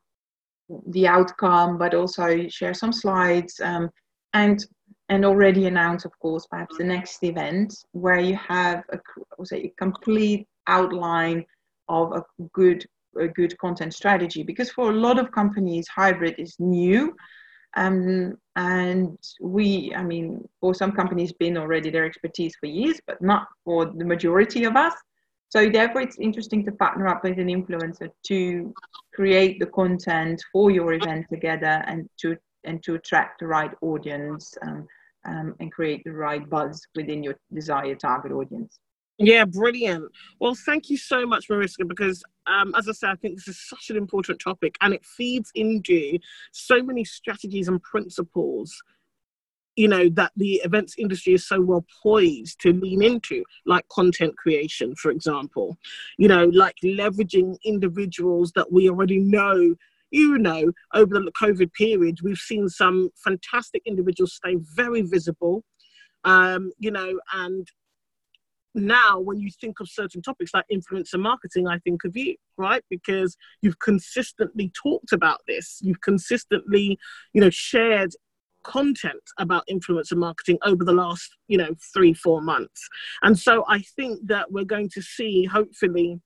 the 0.89 1.07
outcome, 1.07 1.79
but 1.79 1.95
also 1.95 2.49
share 2.49 2.75
some 2.75 2.93
slides 2.93 3.61
um, 3.61 3.91
and 4.33 4.65
and 5.11 5.25
already 5.25 5.67
announce, 5.67 6.07
of 6.07 6.19
course, 6.19 6.47
perhaps 6.47 6.79
the 6.79 6.85
next 6.85 7.23
event 7.23 7.75
where 7.93 8.19
you 8.19 8.37
have 8.37 8.83
a, 8.91 8.99
a 9.53 9.69
complete 9.77 10.47
outline 10.67 11.45
of 11.89 12.13
a 12.13 12.23
good 12.53 12.87
a 13.19 13.29
good 13.29 13.57
content 13.59 13.95
strategy. 13.95 14.43
Because 14.43 14.71
for 14.71 14.91
a 14.91 14.97
lot 14.97 15.19
of 15.19 15.31
companies, 15.31 15.87
hybrid 15.89 16.35
is 16.39 16.57
new. 16.59 17.15
Um, 17.77 18.39
and 18.57 19.19
we, 19.41 19.93
I 19.95 20.03
mean, 20.03 20.49
for 20.61 20.75
some 20.75 20.93
companies, 20.93 21.33
been 21.33 21.57
already 21.57 21.91
their 21.91 22.05
expertise 22.05 22.55
for 22.57 22.67
years, 22.67 23.01
but 23.07 23.21
not 23.21 23.49
for 23.65 23.87
the 23.87 24.05
majority 24.05 24.65
of 24.65 24.77
us. 24.77 24.95
So 25.55 25.71
therefore, 25.71 26.01
it's 26.01 26.19
interesting 26.19 26.65
to 26.65 26.73
partner 26.73 27.07
up 27.07 27.23
with 27.23 27.39
an 27.39 27.47
influencer 27.47 28.11
to 28.27 28.75
create 29.15 29.61
the 29.61 29.67
content 29.67 30.43
for 30.53 30.73
your 30.73 30.95
event 30.95 31.27
together 31.31 31.85
and 31.87 32.09
to 32.23 32.37
and 32.65 32.83
to 32.83 32.95
attract 32.95 33.39
the 33.39 33.47
right 33.47 33.71
audience 33.81 34.53
um, 34.63 34.85
um, 35.29 35.55
and 35.61 35.71
create 35.71 36.03
the 36.05 36.11
right 36.11 36.49
buzz 36.51 36.85
within 36.97 37.23
your 37.23 37.37
desired 37.53 38.01
target 38.01 38.33
audience. 38.33 38.81
Yeah, 39.19 39.45
brilliant. 39.45 40.11
Well, 40.41 40.57
thank 40.57 40.91
you 40.91 40.97
so 40.97 41.25
much, 41.25 41.49
Mariska, 41.49 41.85
because 41.85 42.25
um, 42.49 42.75
as 42.75 42.89
I 42.89 42.93
said, 42.93 43.11
I 43.11 43.15
think 43.15 43.37
this 43.37 43.47
is 43.47 43.69
such 43.69 43.91
an 43.91 43.97
important 43.97 44.41
topic 44.41 44.77
and 44.81 44.93
it 44.93 45.05
feeds 45.05 45.53
into 45.55 46.19
so 46.51 46.83
many 46.83 47.05
strategies 47.05 47.69
and 47.69 47.81
principles, 47.81 48.83
you 49.77 49.89
know, 49.89 50.09
that 50.11 50.33
the 50.37 50.55
events 50.65 50.95
industry 50.99 51.35
is 51.35 51.47
so 51.47 51.61
well 51.61 51.85
poised 52.03 52.61
to 52.61 52.73
lean 52.73 53.03
into, 53.03 53.45
like 53.67 53.87
content 53.89 54.37
creation, 54.37 54.95
for 54.95 55.11
example, 55.11 55.77
you 56.19 56.29
know, 56.29 56.47
like 56.47 56.77
leveraging 56.85 57.57
individuals 57.65 58.53
that 58.55 58.73
we 58.73 58.89
already 58.89 59.19
know 59.19 59.75
you 60.11 60.39
know, 60.39 60.71
over 60.95 61.19
the 61.19 61.33
COVID 61.33 61.73
period, 61.73 62.21
we've 62.23 62.39
seen 62.39 62.69
some 62.69 63.11
fantastic 63.17 63.83
individuals 63.85 64.35
stay 64.35 64.55
very 64.77 65.03
visible, 65.03 65.65
um, 66.23 66.71
you 66.79 66.93
know, 66.93 67.19
and 67.33 67.67
now 68.75 69.19
when 69.19 69.41
you 69.41 69.51
think 69.61 69.81
of 69.81 69.89
certain 69.89 70.23
topics 70.23 70.53
like 70.55 70.67
influencer 70.73 71.19
marketing, 71.19 71.67
I 71.67 71.79
think 71.79 72.05
of 72.05 72.17
you, 72.17 72.37
right? 72.57 72.83
Because 72.91 73.37
you've 73.63 73.79
consistently 73.79 74.71
talked 74.81 75.13
about 75.13 75.41
this, 75.47 75.79
you've 75.83 76.01
consistently, 76.01 76.99
you 77.33 77.41
know, 77.41 77.51
shared 77.51 78.13
content 78.65 79.23
about 79.39 79.67
influencer 79.71 80.17
marketing 80.17 80.59
over 80.65 80.85
the 80.85 80.93
last, 80.93 81.31
you 81.49 81.59
know, 81.59 81.75
three, 81.93 82.13
four 82.13 82.41
months. 82.43 82.89
And 83.23 83.39
so 83.39 83.65
I 83.69 83.81
think 83.97 84.21
that 84.27 84.51
we're 84.51 84.65
going 84.65 84.91
to 84.95 85.03
see, 85.03 85.45
hopefully, 85.45 86.21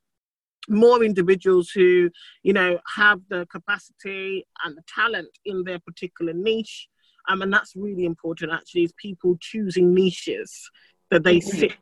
more 0.71 1.03
individuals 1.03 1.71
who 1.71 2.11
you 2.43 2.53
know 2.53 2.79
have 2.95 3.21
the 3.31 3.47
capacity 3.51 4.47
and 4.65 4.77
the 4.77 4.83
talent 4.95 5.31
in 5.47 5.65
their 5.65 5.79
particular 5.79 6.35
niche 6.35 6.89
um, 7.29 7.43
and 7.43 7.53
that's 7.53 7.75
really 7.77 8.05
important 8.05 8.53
actually 8.53 8.85
is 8.85 8.93
people 9.01 9.37
choosing 9.41 9.95
niches 9.95 10.71
that 11.11 11.25
they 11.25 11.41
sit 11.41 11.77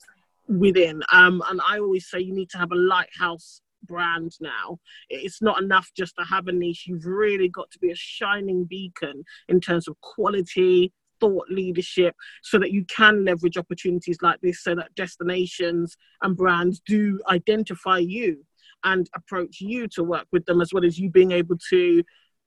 within. 0.49 1.03
Um, 1.12 1.42
and 1.49 1.61
I 1.66 1.79
always 1.79 2.09
say 2.09 2.21
you 2.21 2.35
need 2.35 2.51
to 2.51 2.59
have 2.59 2.73
a 2.73 2.77
lighthouse 2.77 3.61
brand 3.87 4.33
now. 4.40 4.79
It's 5.09 5.40
not 5.42 5.62
enough 5.62 5.90
just 5.96 6.14
to 6.18 6.25
have 6.25 6.49
a 6.49 6.53
niche. 6.53 6.87
You've 6.87 7.07
really 7.07 7.49
got 7.49 7.70
to 7.72 7.79
be 7.79 7.90
a 7.90 7.96
shining 7.96 8.64
beacon 8.64 9.25
in 9.49 9.61
terms 9.61 9.88
of 9.88 10.01
quality, 10.01 10.92
thought 11.20 11.49
leadership 11.49 12.14
so 12.42 12.59
that 12.59 12.72
you 12.72 12.85
can 12.85 13.25
leverage 13.25 13.57
opportunities 13.57 14.18
like 14.22 14.40
this 14.42 14.62
so 14.62 14.75
that 14.75 14.94
destinations 14.94 15.96
and 16.22 16.37
brands 16.37 16.81
do 16.87 17.20
identify 17.29 17.99
you 17.99 18.44
and 18.85 19.09
approach 19.14 19.61
you 19.61 19.88
to 19.88 20.05
work 20.05 20.27
with 20.33 20.44
them 20.46 20.61
as 20.61 20.72
well 20.72 20.85
as 20.85 20.99
you 20.99 21.11
being 21.11 21.33
able 21.33 21.57
to 21.70 22.03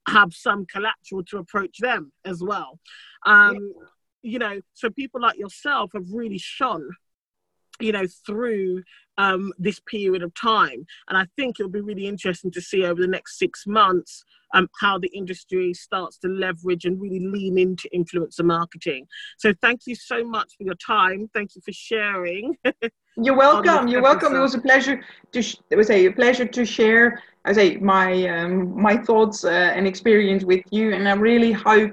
have 0.08 0.32
some 0.32 0.66
collateral 0.66 1.22
to 1.28 1.38
approach 1.38 1.78
them 1.78 2.12
as 2.24 2.42
well 2.42 2.78
um, 3.26 3.72
you 4.22 4.38
know 4.38 4.60
so 4.74 4.90
people 4.90 5.20
like 5.20 5.38
yourself 5.38 5.90
have 5.94 6.06
really 6.12 6.38
shone 6.38 6.88
you 7.80 7.92
know 7.92 8.06
through 8.26 8.82
um, 9.18 9.52
this 9.58 9.80
period 9.80 10.22
of 10.22 10.32
time. 10.34 10.86
And 11.08 11.18
i 11.18 11.26
think 11.36 11.58
it'll 11.58 11.70
be 11.70 11.80
really 11.80 12.06
interesting 12.06 12.50
to 12.52 12.60
see 12.60 12.84
over 12.84 13.00
the 13.00 13.06
next 13.06 13.38
six 13.38 13.64
months 13.66 14.24
um, 14.54 14.68
how 14.80 14.98
the 14.98 15.08
industry 15.08 15.72
starts 15.74 16.18
to 16.18 16.28
leverage 16.28 16.84
and 16.84 17.00
really 17.00 17.20
lean 17.20 17.58
into 17.58 17.88
influencer 17.94 18.44
marketing. 18.44 19.06
So 19.38 19.52
thank 19.62 19.82
you 19.86 19.94
so 19.94 20.24
much 20.24 20.54
for 20.56 20.64
your 20.64 20.74
time. 20.74 21.30
Thank 21.34 21.54
you 21.54 21.62
for 21.64 21.72
sharing. 21.72 22.56
You're 23.16 23.36
welcome. 23.36 23.88
You're 23.88 24.02
welcome. 24.02 24.34
It 24.34 24.40
was 24.40 24.54
a 24.54 24.60
pleasure 24.60 25.04
to 25.32 25.42
sh- 25.42 25.56
it 25.70 25.76
was 25.76 25.90
a 25.90 26.10
pleasure 26.10 26.46
to 26.46 26.64
share 26.64 27.22
I 27.44 27.52
say 27.52 27.76
my 27.76 28.28
um, 28.28 28.80
my 28.80 28.96
thoughts 28.96 29.44
uh, 29.44 29.48
and 29.48 29.86
experience 29.86 30.44
with 30.44 30.64
you. 30.70 30.92
And 30.94 31.08
i 31.08 31.12
really 31.14 31.52
hope 31.52 31.92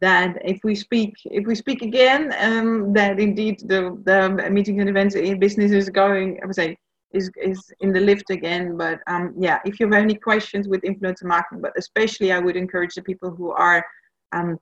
that 0.00 0.38
if 0.44 0.60
we 0.64 0.74
speak 0.74 1.14
if 1.26 1.46
we 1.46 1.54
speak 1.54 1.82
again 1.82 2.34
um, 2.38 2.92
that 2.92 3.20
indeed 3.20 3.60
the 3.66 3.98
the 4.04 4.50
meetings 4.50 4.80
and 4.80 4.88
events 4.88 5.14
in 5.14 5.38
business 5.38 5.72
is 5.72 5.88
going 5.88 6.38
I 6.42 6.46
would 6.46 6.56
say 6.56 6.76
is 7.12 7.30
is 7.42 7.72
in 7.80 7.92
the 7.92 8.00
lift 8.00 8.30
again. 8.30 8.76
But 8.76 9.00
um, 9.06 9.34
yeah 9.38 9.58
if 9.64 9.78
you 9.78 9.86
have 9.86 9.94
any 9.94 10.14
questions 10.14 10.68
with 10.68 10.82
influencer 10.82 11.24
marketing 11.24 11.62
but 11.62 11.72
especially 11.76 12.32
I 12.32 12.38
would 12.38 12.56
encourage 12.56 12.94
the 12.94 13.02
people 13.02 13.30
who 13.30 13.50
are 13.50 13.84
um, 14.32 14.58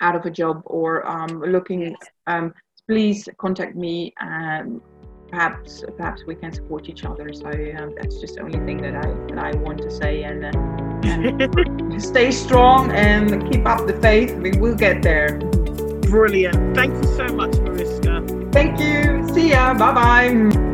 out 0.00 0.16
of 0.16 0.24
a 0.24 0.30
job 0.30 0.62
or 0.64 1.06
um, 1.06 1.40
looking 1.40 1.94
um, 2.26 2.54
please 2.88 3.28
contact 3.38 3.76
me 3.76 4.14
um, 4.20 4.80
perhaps 5.30 5.84
perhaps 5.96 6.24
we 6.26 6.34
can 6.34 6.52
support 6.52 6.88
each 6.88 7.04
other. 7.04 7.32
So 7.32 7.46
um, 7.46 7.94
that's 7.96 8.20
just 8.20 8.36
the 8.36 8.42
only 8.42 8.58
thing 8.66 8.82
that 8.82 8.96
I 8.96 9.06
that 9.28 9.38
I 9.38 9.56
want 9.58 9.78
to 9.82 9.90
say. 9.90 10.24
And 10.24 10.44
uh, 10.44 10.89
stay 11.98 12.30
strong 12.30 12.90
and 12.92 13.50
keep 13.50 13.66
up 13.66 13.86
the 13.86 13.98
faith. 14.00 14.34
We 14.36 14.52
will 14.52 14.74
get 14.74 15.02
there. 15.02 15.38
Brilliant. 16.02 16.74
Thank 16.74 16.94
you 16.94 17.16
so 17.16 17.26
much, 17.28 17.56
Mariska. 17.58 18.24
Thank 18.52 18.80
you. 18.80 19.28
See 19.32 19.50
ya. 19.50 19.74
Bye 19.74 19.92
bye. 19.94 20.69